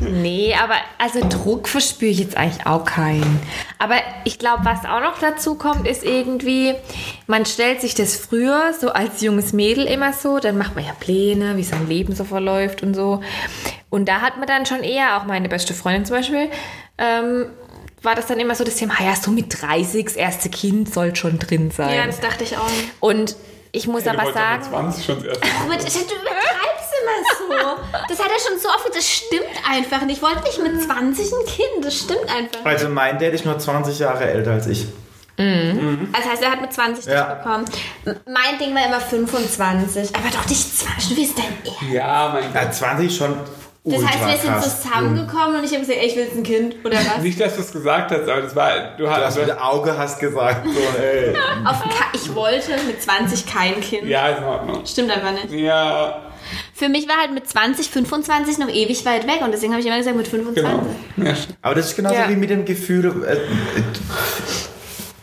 [0.00, 3.40] Nee, aber also Druck verspüre ich jetzt eigentlich auch keinen.
[3.78, 3.94] Aber
[4.24, 6.74] ich glaube, was auch noch dazu kommt, ist irgendwie,
[7.26, 10.92] man stellt sich das früher so als junges Mädel immer so, dann macht man ja
[10.98, 13.22] Pläne, wie sein Leben so verläuft und so.
[13.88, 16.50] Und da hat man dann schon eher, auch meine beste Freundin zum Beispiel,
[16.98, 17.46] ähm,
[18.02, 21.16] war das dann immer so das Thema, ja, so mit 30, das erste Kind soll
[21.16, 21.94] schon drin sein.
[21.94, 22.70] Ja, das dachte ich auch.
[22.70, 22.92] nicht.
[23.00, 23.36] und
[23.72, 25.64] ich muss Du aber sagen, 20 schon das erste Mal.
[25.64, 27.82] Aber das, du übertreibst immer so.
[28.08, 30.16] Das hat er schon so oft, das stimmt einfach nicht.
[30.18, 32.64] Ich wollte nicht mit 20 ein Kind, das stimmt einfach.
[32.64, 34.86] Also mein Dad ist nur 20 Jahre älter als ich.
[35.36, 37.34] Das heißt, er hat mit 20 dich Ja.
[37.34, 37.64] bekommen.
[38.26, 40.14] Mein Ding war immer 25.
[40.14, 41.16] Aber doch nicht 20.
[41.16, 41.82] Wie ist dein Ernst?
[41.90, 42.62] Ja, mein Gott.
[42.62, 43.36] Ja, 20 schon
[43.82, 44.82] Das heißt, wir sind krass.
[44.82, 46.76] zusammengekommen und ich habe gesagt, ey, ich will jetzt ein Kind.
[46.84, 47.22] Oder was?
[47.22, 48.70] Nicht, dass du es gesagt hast, aber das war.
[48.98, 51.34] Du Du hast mit dem Auge hast gesagt, so, ey.
[51.64, 51.76] Auf
[52.12, 54.04] ich wollte mit 20 kein Kind.
[54.06, 54.84] ja, ist in Ordnung.
[54.84, 55.50] Stimmt einfach nicht.
[55.52, 56.20] Ja,
[56.74, 59.86] Für mich war halt mit 20, 25 noch ewig weit weg und deswegen habe ich
[59.86, 60.62] immer gesagt mit 25.
[61.16, 61.28] genau.
[61.30, 61.34] Ja.
[61.62, 62.28] Aber das ist genauso Ja.
[62.28, 63.38] wie mit dem Gefühl, äh, äh,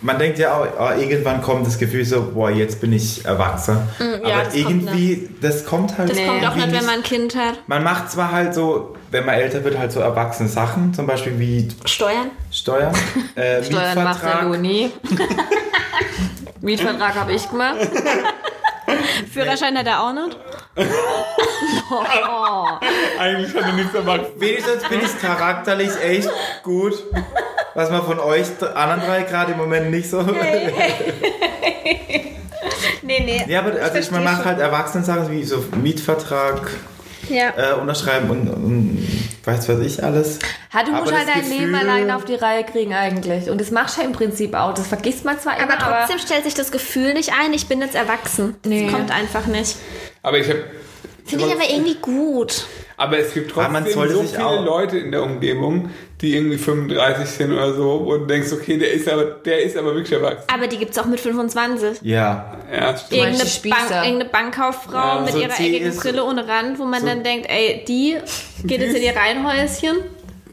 [0.01, 3.79] man denkt ja auch, ah, irgendwann kommt das Gefühl so, boah, jetzt bin ich erwachsen.
[3.99, 7.03] ja, Aber das kommt irgendwie, das kommt halt Das kommt auch nicht, wenn man ein
[7.03, 7.67] Kind hat.
[7.67, 11.39] Man macht zwar halt so, wenn man älter wird, halt so erwachsene Sachen, zum Beispiel
[11.39, 12.31] wie Steuern?
[12.51, 12.93] Steuern,
[13.35, 14.43] äh, Steuern macht Mietvertrag.
[14.43, 14.91] Luni.
[16.61, 17.77] Mietvertrag habe ich gemacht.
[19.33, 20.37] Führerschein hat er auch nicht.
[23.19, 24.21] Eigentlich hat er nichts gemacht.
[24.37, 26.29] Wenigstens bin ich charakterlich echt
[26.63, 26.93] gut,
[27.77, 30.25] was man von euch anderen drei gerade im Moment nicht so.
[33.01, 33.43] Nee, nee.
[33.47, 36.69] Ja, aber also ich, man macht halt Erwachsenen-Sachen wie so Mietvertrag
[37.29, 37.53] Ja.
[37.55, 39.07] äh, unterschreiben und, und
[39.45, 40.39] weiß was ich alles.
[40.73, 43.49] Ha, du Aber musst halt dein Leben Gefühl- allein auf die Reihe kriegen eigentlich.
[43.49, 44.73] Und das machst du ja im Prinzip auch.
[44.73, 45.97] Das vergisst man zwar immer, Aber aber...
[45.99, 48.55] trotzdem stellt sich das Gefühl nicht ein, ich bin jetzt erwachsen.
[48.65, 48.85] Nee.
[48.85, 49.77] Das kommt einfach nicht.
[50.21, 50.65] Aber ich habe
[51.27, 52.65] Finde ich aber irgendwie gut.
[52.99, 57.27] Aber es gibt trotzdem so sich viele auch- Leute in der Umgebung, die irgendwie 35
[57.29, 60.45] sind oder so, wo du denkst, okay, der ist aber, der ist aber wirklich erwachsen.
[60.51, 61.99] Aber die gibt es auch mit 25.
[62.01, 63.21] Ja, Ja, stimmt.
[63.21, 63.49] Irgendeine?
[63.69, 67.23] Bank, irgendeine Bankkauffrau Ja, mit so ihrer eckigen Brille ohne Rand, wo man so- dann
[67.23, 68.17] denkt, ey, die
[68.65, 69.97] geht jetzt in ihr Reihenhäuschen,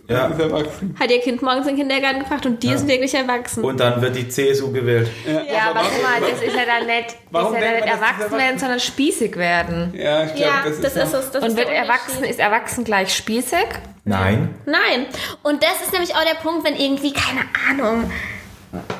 [0.08, 0.26] ja.
[0.26, 0.96] ist erwachsen.
[0.98, 3.64] hat ihr Kind morgens in den Kindergarten gebracht und die ist wirklich erwachsen.
[3.64, 5.08] Und dann wird die CSU gewählt.
[5.26, 8.58] Ja, aber guck mal, das ist ja dann nicht, Warum ist ja nicht erwachsen werden,
[8.58, 9.94] sondern spießig werden.
[9.96, 11.30] Ja, ich glaube, ja, das, das, ist, ist es.
[11.30, 13.66] Das Und ist wird erwachsen, ist erwachsen gleich spießig?
[14.04, 14.54] Nein.
[14.66, 15.06] Nein.
[15.42, 18.10] Und das ist nämlich auch der Punkt, wenn irgendwie, keine Ahnung,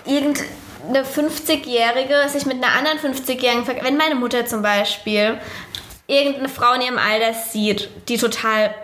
[0.06, 3.86] irgendeine 50-Jährige sich mit einer anderen 50-Jährigen vergleicht.
[3.86, 5.38] Wenn meine Mutter zum Beispiel
[6.06, 8.74] irgendeine Frau in ihrem Alter sieht, die total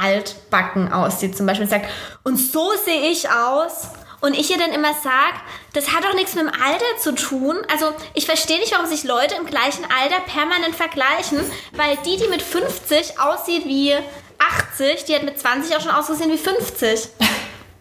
[0.00, 1.86] altbacken aussieht zum Beispiel und sagt,
[2.22, 3.88] und so sehe ich aus.
[4.22, 5.34] Und ich ihr dann immer sag,
[5.74, 7.56] das hat doch nichts mit dem Alter zu tun.
[7.70, 11.38] Also ich verstehe nicht, warum sich Leute im gleichen Alter permanent vergleichen,
[11.72, 13.94] weil die, die mit 50 aussieht wie
[14.72, 17.08] 80, die hat mit 20 auch schon ausgesehen wie 50.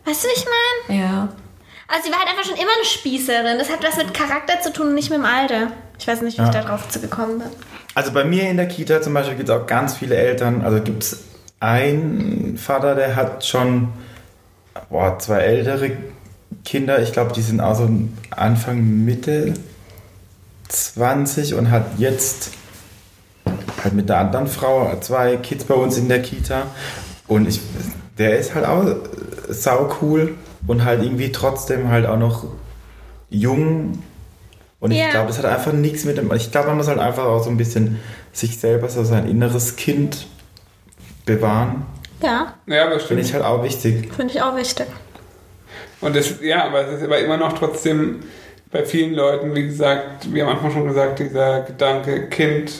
[0.05, 0.45] Weißt du, wie ich
[0.89, 0.99] meine?
[1.01, 1.29] Ja.
[1.87, 3.57] Also sie war halt einfach schon immer eine Spießerin.
[3.57, 5.71] Das hat was mit Charakter zu tun und nicht mit dem Alter.
[5.97, 6.61] Ich weiß nicht, wie ich Ja.
[6.61, 7.49] da drauf zu gekommen bin.
[7.95, 10.63] Also bei mir in der Kita zum Beispiel gibt es auch ganz viele Eltern.
[10.65, 11.23] Also gibt es
[11.65, 13.89] einen Vater, der hat schon
[14.89, 15.91] boah, zwei ältere
[16.63, 17.01] Kinder.
[17.01, 17.89] Ich glaube, die sind auch so
[18.29, 19.53] Anfang, Mitte
[20.67, 22.51] 20 und hat jetzt
[23.83, 26.63] halt mit der anderen Frau zwei Kids bei uns in der Kita.
[27.27, 27.59] Und ich,
[28.17, 28.83] der ist halt auch
[29.49, 30.35] sau cool
[30.67, 32.45] und halt irgendwie trotzdem halt auch noch
[33.29, 33.99] jung.
[34.79, 35.09] Und ich Ja.
[35.09, 36.31] glaube, das hat einfach nichts mit dem.
[36.33, 37.99] Ich glaube, man muss halt einfach auch so ein bisschen
[38.33, 40.27] sich selber, so sein inneres Kind
[41.25, 41.85] bewahren.
[42.21, 43.21] Ja, ja, aber Finde stimmt.
[43.25, 44.13] ich halt auch wichtig.
[44.13, 44.87] finde ich auch wichtig.
[46.01, 48.21] Und das, ja, aber es ist aber immer noch trotzdem
[48.71, 52.71] bei vielen Leuten, wie gesagt, wie am Anfang schon gesagt, dieser Gedanke, Kind,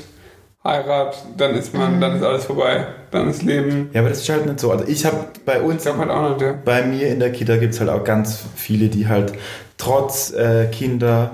[0.63, 3.89] Heirat, dann ist man, dann ist alles vorbei, dann ist Leben.
[3.93, 4.71] Ja, aber das ist halt nicht so.
[4.71, 6.55] Also ich habe bei uns, Ich halt auch nicht, ja.
[6.65, 9.33] bei mir in der Kita gibt es halt auch ganz viele, die halt
[9.77, 11.31] trotz äh, Kinder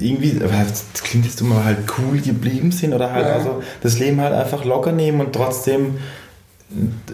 [0.00, 3.34] irgendwie, das klingt jetzt immer halt cool geblieben sind oder halt Ja.
[3.34, 5.98] also das Leben halt einfach locker nehmen und trotzdem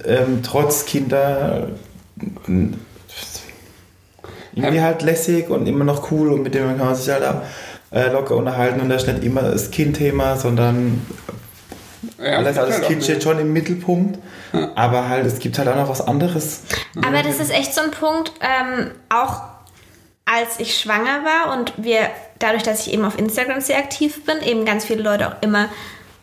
[0.06, 1.68] ähm, trotz Kinder
[4.54, 4.82] irgendwie Ja.
[4.82, 7.42] halt lässig und immer noch cool und mit dem kann man sich halt auch
[7.90, 11.04] äh, locker unterhalten und das ist nicht immer das Kindthema, sondern
[12.18, 14.18] ja alles, also das halt auch Kind steht schon im Mittelpunkt,
[14.74, 16.60] aber halt es gibt halt auch noch was anderes.
[17.06, 19.42] Aber das ist echt so ein Punkt, ähm, auch
[20.32, 22.08] als ich schwanger war und wir,
[22.38, 25.68] dadurch, dass ich eben auf Instagram sehr aktiv bin, eben ganz viele Leute auch immer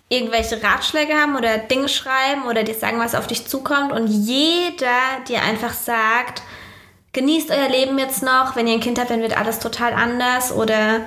[0.10, 4.88] irgendwelche Ratschläge haben oder Dinge schreiben oder dir sagen, was auf dich zukommt und jeder
[5.28, 6.42] dir einfach sagt,
[7.14, 10.52] genießt euer Leben jetzt noch, wenn ihr ein Kind habt, dann wird alles total anders
[10.52, 11.02] oder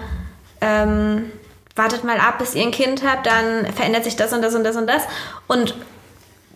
[0.61, 1.33] ähm,
[1.75, 4.63] wartet mal ab, bis ihr ein Kind habt, dann verändert sich das und das und
[4.63, 5.03] das und das.
[5.49, 5.75] Und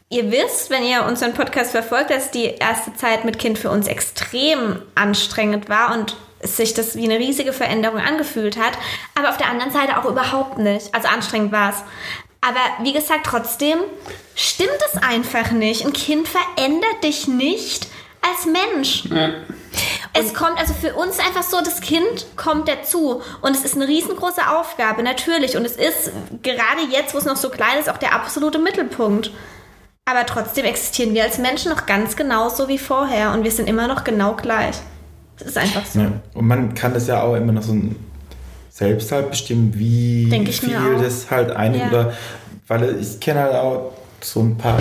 [0.09, 3.88] Ihr wisst, wenn ihr unseren Podcast verfolgt, dass die erste Zeit mit Kind für uns
[3.88, 8.72] extrem anstrengend war und sich das wie eine riesige Veränderung angefühlt hat.
[9.14, 10.95] Aber auf der anderen Seite auch überhaupt nicht.
[10.95, 11.76] Also anstrengend war es.
[12.41, 13.78] Aber wie gesagt, trotzdem
[14.34, 15.84] stimmt es einfach nicht.
[15.84, 17.89] Ein Kind verändert dich nicht
[18.22, 19.05] als Mensch.
[19.07, 19.30] Ja.
[20.12, 23.87] Es kommt also für uns einfach so, das Kind kommt dazu und es ist eine
[23.87, 25.57] riesengroße Aufgabe, natürlich.
[25.57, 26.11] Und es ist
[26.43, 29.30] gerade jetzt, wo es noch so klein ist, auch der absolute Mittelpunkt.
[30.07, 33.89] Aber trotzdem existieren wir als Menschen noch ganz genauso wie vorher und wir sind immer
[33.89, 34.76] noch genau gleich.
[35.39, 36.01] Das ist einfach so.
[36.01, 36.12] Ja.
[36.34, 37.76] Und man kann das ja auch immer noch so
[38.70, 41.89] selbst halt bestimmen, wie viel das halt ein Ja.
[41.89, 42.12] oder
[42.68, 44.78] weil ich kenne halt auch so ein paar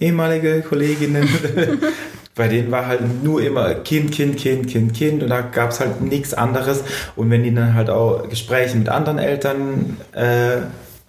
[0.00, 1.28] ehemalige Kolleginnen,
[2.34, 5.80] bei denen war halt nur immer Kind, Kind, Kind, Kind, Kind und da gab es
[5.80, 6.82] halt nichts anderes.
[7.14, 10.62] Und wenn die dann halt auch Gespräche mit anderen Eltern äh,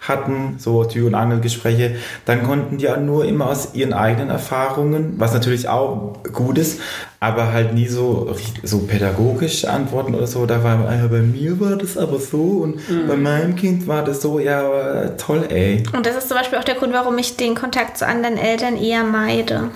[0.07, 1.95] hatten, so Tür- und Angelgespräche,
[2.25, 6.79] dann konnten die ja nur immer aus ihren eigenen Erfahrungen, was natürlich auch gut ist,
[7.19, 10.45] aber halt nie so, so pädagogisch antworten oder so.
[10.45, 14.21] Da war "Ah, bei mir war das aber so und bei meinem Kind war das
[14.21, 15.83] so, ja, toll, ey.
[15.95, 18.75] Und das ist zum Beispiel auch der Grund, warum ich den Kontakt zu anderen Eltern
[18.77, 19.69] eher meide.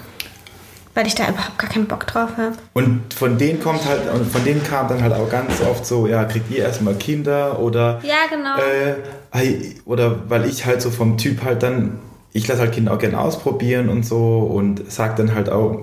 [0.98, 2.56] Weil ich da überhaupt gar keinen Bock drauf habe.
[2.74, 6.08] Und von denen kommt halt, und von denen kam dann halt auch ganz oft so,
[6.08, 8.56] ja, kriegt ihr erstmal Kinder oder Ja, genau.
[8.58, 12.00] Äh, oder weil ich halt so vom Typ halt dann,
[12.34, 15.82] ich lasse halt Kinder auch gerne ausprobieren und so und sag dann halt auch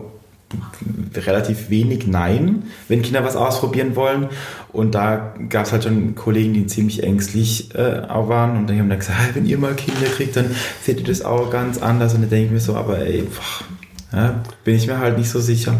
[1.14, 4.28] relativ wenig Nein, wenn Kinder was ausprobieren wollen.
[4.72, 8.78] Und da gab es halt schon Kollegen, die ziemlich ängstlich äh, auch waren und die
[8.80, 10.50] haben dann gesagt, "Ah, wenn ihr mal Kinder kriegt, dann
[10.82, 12.14] seht ihr das auch ganz anders.
[12.14, 13.64] Und dann denke ich mir so, aber ey, boah,
[14.14, 15.74] ja, bin ich mir halt nicht so sicher.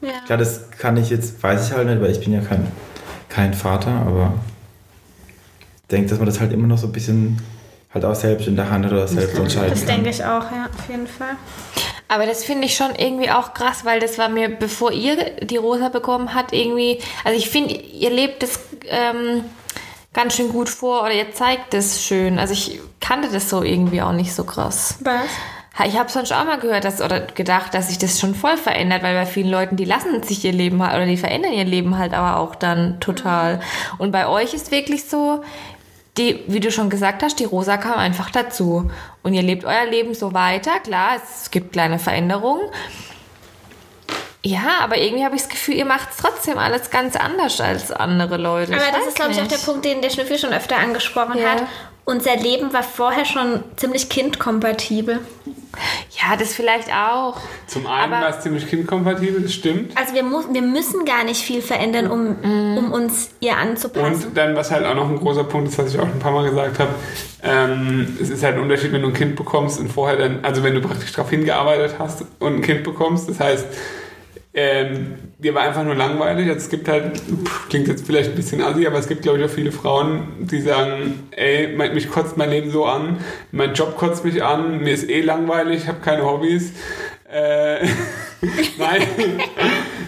[0.00, 0.10] ja.
[0.26, 2.66] Klar, das kann ich jetzt, weiß ich halt nicht, weil ich bin ja kein,
[3.28, 4.34] kein Vater, aber
[5.82, 7.40] ich denke, dass man das halt immer noch so ein bisschen
[7.92, 9.96] halt auch selbst in der Hand oder selbst entscheiden Das kann.
[9.96, 11.36] denke ich auch, ja, auf jeden Fall.
[12.06, 15.56] Aber das finde ich schon irgendwie auch krass, weil das war mir, bevor ihr die
[15.56, 18.58] Rosa bekommen hat, irgendwie, also ich finde, ihr lebt das
[18.88, 19.44] ähm,
[20.12, 22.38] ganz schön gut vor oder ihr zeigt das schön.
[22.40, 24.96] Also ich kannte das so irgendwie auch nicht so krass.
[25.02, 25.22] Was?
[25.84, 29.02] Ich habe sonst auch mal gehört dass, oder gedacht, dass sich das schon voll verändert,
[29.02, 31.96] weil bei vielen Leuten, die lassen sich ihr Leben halt, oder die verändern ihr Leben
[31.96, 33.60] halt aber auch dann total.
[33.96, 35.42] Und bei euch ist wirklich so,
[36.18, 38.90] die, wie du schon gesagt hast, die Rosa kam einfach dazu.
[39.22, 40.80] Und ihr lebt euer Leben so weiter.
[40.80, 42.62] Klar, es gibt kleine Veränderungen.
[44.42, 48.38] Ja, aber irgendwie habe ich das Gefühl, ihr macht trotzdem alles ganz anders als andere
[48.38, 48.72] Leute.
[48.74, 51.52] Aber das ist, glaube ich, auch der Punkt, den der Schnüffel schon öfter angesprochen Ja.
[51.52, 51.62] hat.
[52.04, 55.20] Unser Leben war vorher schon ziemlich kindkompatibel.
[56.10, 57.36] Ja, das vielleicht auch.
[57.66, 59.96] Zum einen war es ziemlich kindkompatibel, das stimmt.
[59.96, 64.28] Also wir, mu wir müssen gar nicht viel verändern, um, um uns ihr anzupassen.
[64.28, 66.18] Und dann, was halt auch noch ein großer Punkt ist, was ich auch schon ein
[66.18, 66.94] paar Mal gesagt habe,
[67.42, 70.64] ähm, es ist halt ein Unterschied, wenn du ein Kind bekommst und vorher dann, also
[70.64, 73.66] wenn du praktisch darauf hingearbeitet hast und ein Kind bekommst, das heißt,
[74.52, 76.48] ähm, dir war einfach nur langweilig.
[76.48, 79.38] Also es gibt halt, pff, klingt jetzt vielleicht ein bisschen assi, aber es gibt, glaube
[79.38, 83.18] ich, auch viele Frauen, die sagen, ey, mein- mich kotzt mein Leben so an,
[83.52, 86.72] mein Job kotzt mich an, mir ist eh langweilig, ich habe keine Hobbys.
[87.32, 87.86] Äh,
[88.78, 89.02] nein,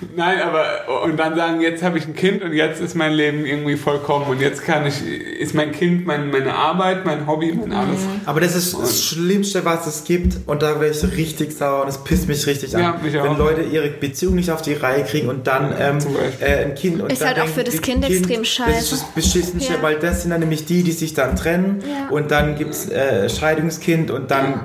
[0.16, 3.44] nein, aber und dann sagen, jetzt habe ich ein Kind und jetzt ist mein Leben
[3.46, 7.72] irgendwie vollkommen und jetzt kann ich, ist mein Kind mein, meine Arbeit, mein Hobby, mein
[7.72, 8.00] alles.
[8.26, 10.36] Aber das ist das Schlimmste, was es gibt.
[10.46, 13.02] Und da wäre ich so richtig sauer und es pisst mich richtig Ja, an.
[13.02, 13.36] mich wenn.
[13.36, 15.98] Leute ihre Beziehung nicht auf die Reihe kriegen und dann ähm,
[16.40, 17.00] äh, ein Kind.
[17.02, 18.70] Und Ist dann halt auch für das die Kind extrem scheiße.
[18.72, 19.82] Das ist das Beschissenste, Ja.
[19.82, 21.82] weil das sind dann nämlich die, die sich dann trennen.
[21.86, 22.08] Ja.
[22.14, 24.60] Und dann gibt es äh, Scheidungskind und dann,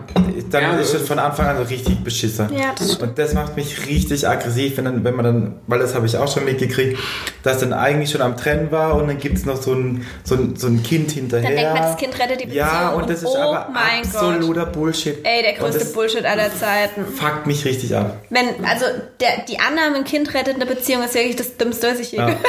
[0.51, 2.47] dann Ja, ist das von Anfang an so richtig beschissen.
[2.53, 5.95] Ja, das Und das macht mich richtig aggressiv, wenn, dann, wenn man dann, weil das
[5.95, 6.99] habe ich auch schon mitgekriegt,
[7.43, 10.35] dass dann eigentlich schon am Trennen war und dann gibt es noch so ein, so,
[10.35, 11.49] ein, so ein Kind hinterher.
[11.49, 12.65] Dann denkt man, das Kind rettet die Beziehung.
[12.65, 15.17] Ja, und das ist oh aber absoluter Bullshit.
[15.23, 17.05] Ey, der größte Bullshit aller Zeiten.
[17.05, 18.17] Fuckt mich richtig ab.
[18.29, 18.85] Wenn, also
[19.19, 22.17] der, die Annahme, ein Kind rettet eine Beziehung, ist wirklich das Dümmste, was ich je
[22.17, 22.25] Ja.
[22.25, 22.41] gehört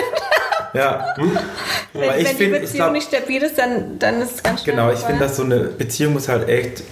[0.75, 1.15] Ja.
[1.93, 4.37] Wenn, Aber ich wenn die finde, ich Beziehung glaub, nicht stabil ist, dann, dann ist
[4.37, 4.77] es ganz schön.
[4.77, 6.83] genau, ich finde, dass so eine Beziehung muss halt echt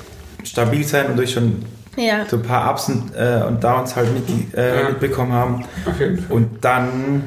[0.44, 1.64] stabil sein und durch schon
[1.96, 2.26] Ja.
[2.28, 4.88] so ein paar Ups und, äh, und Downs halt mit, äh, Ja.
[4.90, 5.64] mitbekommen haben.
[5.86, 6.36] Auf jeden Fall.
[6.36, 7.24] Und dann,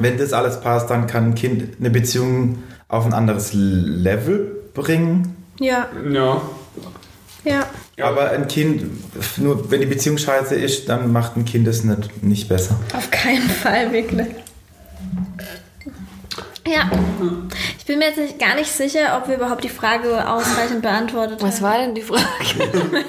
[0.00, 5.36] wenn das alles passt, dann kann ein Kind eine Beziehung auf ein anderes Level bringen.
[5.60, 6.40] Ja, Ja.
[7.44, 7.66] ja.
[7.96, 8.06] Ja.
[8.06, 8.84] Aber ein Kind,
[9.38, 12.76] nur wenn die Beziehung scheiße ist, dann macht ein Kind es nicht, nicht besser.
[12.96, 14.28] Auf keinen Fall, wirklich.
[16.68, 16.90] Ja.
[17.78, 21.42] Ich bin mir jetzt nicht, gar nicht sicher, ob wir überhaupt die Frage ausreichend beantwortet
[21.42, 21.62] Was haben.
[21.62, 22.24] war denn die Frage?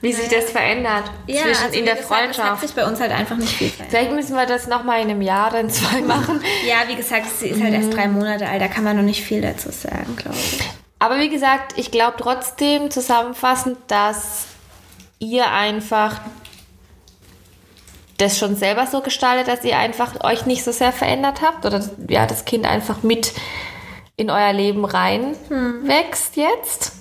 [0.00, 2.60] Wie sich das verändert Ja, zwischen also in der gesagt, Es hat Freundschaft.
[2.62, 3.90] sich bei uns halt einfach nicht viel verändert.
[3.90, 6.40] Vielleicht müssen wir das nochmal in einem Jahr dann zwei machen.
[6.66, 9.22] Ja, wie gesagt, sie ist halt erst drei Monate alt, da kann man noch nicht
[9.22, 10.60] viel dazu sagen, glaube ich.
[10.98, 14.46] Aber wie gesagt, ich glaube trotzdem zusammenfassend, dass
[15.18, 16.20] ihr einfach
[18.20, 21.80] das schon selber so gestaltet, dass ihr einfach euch nicht so sehr verändert habt oder
[22.08, 23.32] ja, das Kind einfach mit
[24.16, 25.34] in euer Leben rein
[25.84, 26.92] wächst jetzt.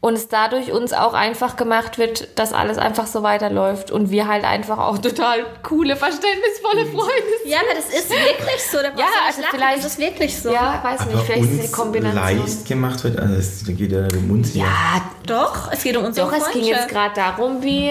[0.00, 4.28] Und es dadurch uns auch einfach gemacht wird, dass alles einfach so weiterläuft und wir
[4.28, 7.50] halt einfach auch total coole, verständnisvolle Freunde sind.
[7.50, 8.76] Ja, aber das ist wirklich so.
[8.78, 10.50] Da Ja, also lachen, vielleicht- Das ist wirklich so.
[10.52, 12.14] Ja, weiß nicht, vielleicht ist es die uns Kombination.
[12.38, 14.62] leicht gemacht wird, also es geht ja um uns hier.
[14.62, 17.90] Ja, Doch, es geht um unsere Doch, es ging jetzt gerade darum, wie,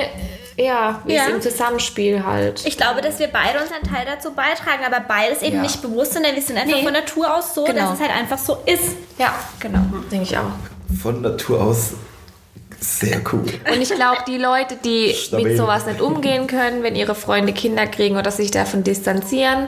[0.57, 1.23] ja, wie Ja.
[1.27, 2.65] es im Zusammenspiel halt.
[2.65, 5.61] Ich glaube, dass wir beide unseren Teil dazu beitragen, aber beides eben Ja.
[5.61, 6.83] nicht bewusst, sondern wir sind einfach Nee.
[6.83, 7.79] von Natur aus so, Genau.
[7.91, 8.95] dass es halt einfach so ist.
[9.17, 9.79] ja, genau,
[10.11, 10.51] denke ich auch.
[11.01, 11.91] Von Natur aus
[12.79, 13.45] sehr cool.
[13.71, 15.47] Und ich glaube, die Leute, die Stabil.
[15.47, 19.67] mit sowas nicht umgehen können, wenn ihre Freunde Kinder kriegen oder sich davon distanzieren,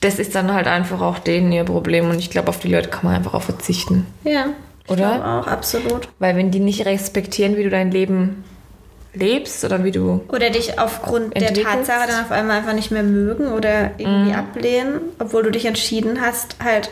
[0.00, 2.10] das ist dann halt einfach auch denen ihr Problem.
[2.10, 4.06] Und ich glaube, auf die Leute kann man einfach auch verzichten.
[4.24, 4.46] Ja.
[4.88, 5.14] Oder?
[5.14, 6.08] glaube Auch, absolut.
[6.18, 8.44] Weil wenn die nicht respektieren, wie du dein Leben
[9.14, 10.24] lebst oder wie du...
[10.28, 11.52] Oder dich aufgrund der.
[11.52, 16.20] Tatsache dann auf einmal einfach nicht mehr mögen oder irgendwie ablehnen, obwohl du dich entschieden
[16.20, 16.90] hast, halt,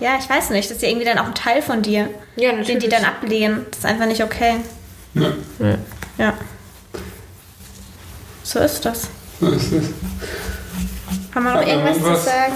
[0.00, 2.52] ja, ich weiß nicht, das ist ja irgendwie dann auch ein Teil von dir, Ja,
[2.52, 2.88] den die natürlich.
[2.90, 3.66] dann ablehnen.
[3.70, 4.56] Das ist einfach nicht okay.
[5.14, 5.32] Ja.
[6.18, 6.34] Ja.
[8.42, 9.08] So ist das.
[9.40, 9.84] So ist es.
[11.34, 12.52] Haben wir noch Hat irgendwas zu sagen?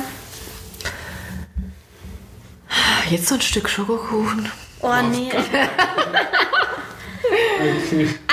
[3.10, 4.48] Jetzt so ein Stück Schokokuchen.
[4.82, 5.30] Oh nee.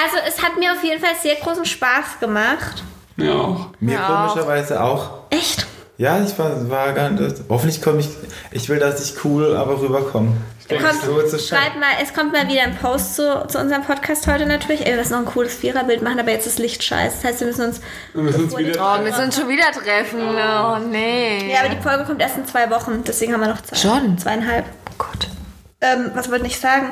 [0.02, 2.84] Also es hat mir auf jeden Fall sehr großen Spaß gemacht.
[3.16, 3.68] Mir auch.
[3.80, 4.34] Mir Ja, auch.
[4.34, 5.10] komischerweise auch.
[5.30, 5.66] Echt?
[5.98, 7.38] Ja, ich war, war gar nicht.
[7.50, 8.10] Hoffentlich komme ich.
[8.52, 10.34] Ich will, dass ich cool, aber rüberkomme.
[10.70, 14.46] Kommt, so schreibt mal, es kommt mal wieder ein Post zu, zu unserem Podcast heute
[14.46, 14.82] natürlich.
[14.82, 17.16] Ey, wir müssen noch ein cooles Viererbild machen, aber jetzt ist Licht scheiße.
[17.22, 17.82] Das heißt, wir müssen uns.
[18.14, 18.74] Wir müssen uns wieder.
[19.00, 20.20] Oh, wir sind schon wieder treffen.
[20.22, 21.52] Oh, nee.
[21.52, 23.80] Ja, aber die Folge kommt erst in zwei Wochen, deswegen haben wir noch Zeit.
[23.80, 24.18] Schon?
[24.18, 24.66] Zweieinhalb.
[24.92, 25.28] Oh Gott.
[25.80, 26.92] Ähm, was wollte ich sagen?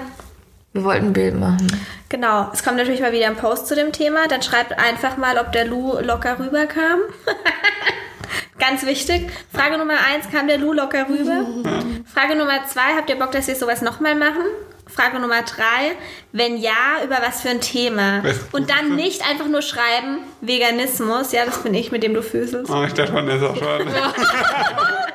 [0.75, 1.67] Wir wollten ein Bild machen.
[2.09, 4.27] Genau, es kommt natürlich mal wieder ein Post zu dem Thema.
[4.27, 6.99] Dann schreibt einfach mal, ob der Lou locker rüberkam.
[8.59, 9.31] Ganz wichtig.
[9.53, 11.45] Frage Nummer eins, kam der Lou locker rüber?
[12.13, 14.43] Frage Nummer zwei, habt ihr Bock, dass wir sowas nochmal machen?
[14.85, 15.95] Frage Nummer drei,
[16.33, 18.21] wenn ja, über was für ein Thema?
[18.51, 22.69] Und dann nicht einfach nur schreiben, Veganismus, ja, das bin ich, mit dem du füßelst.
[22.69, 23.87] Oh, ich dachte, man ist auch schon.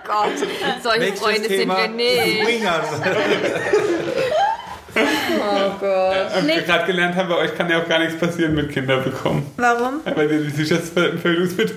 [0.07, 0.39] Gott,
[0.83, 2.65] solche Nächstes Freunde Thema, sind wir nicht.
[4.97, 6.17] Oh Gott.
[6.35, 8.99] Hab ich gerade gelernt habe, bei euch kann ja auch gar nichts passieren mit Kinder
[8.99, 9.51] bekommen.
[9.57, 10.01] Warum?
[10.05, 11.77] Weil ihr die Ich finde, das geht zu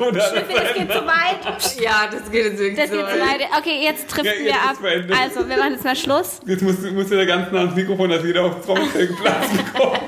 [1.06, 1.80] weit.
[1.80, 3.40] Ja, das geht jetzt wirklich Das so geht zu weit.
[3.42, 3.48] weit.
[3.60, 4.78] Okay, jetzt trifft Ja, wir ab.
[5.24, 6.40] Also, wir machen jetzt mal Schluss.
[6.46, 10.00] Jetzt musst, musst du da ganz nah ans Mikrofon, dass jeder auf Trommelfell Platz bekommt.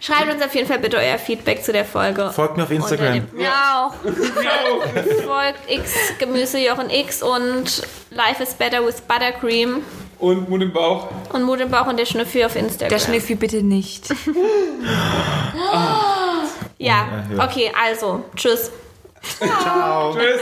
[0.00, 2.30] Schreibt uns auf jeden Fall bitte euer Feedback zu der Folge.
[2.30, 3.22] Folgt mir auf Unter Instagram.
[3.38, 3.94] Ja, auch.
[5.24, 9.82] Folgt X Gemüse Jochen X und Life is better with Buttercream
[10.20, 11.08] Und Mund im Bauch.
[11.32, 12.90] und Mut im Bauch und der Schnüffi auf Instagram.
[12.90, 14.08] Der Schniffi bitte nicht.
[15.54, 16.44] ja,
[16.78, 17.44] Ja, ja.
[17.44, 18.70] okay, also, tschüss.
[19.62, 20.14] Ciao.
[20.18, 20.40] Tschüss.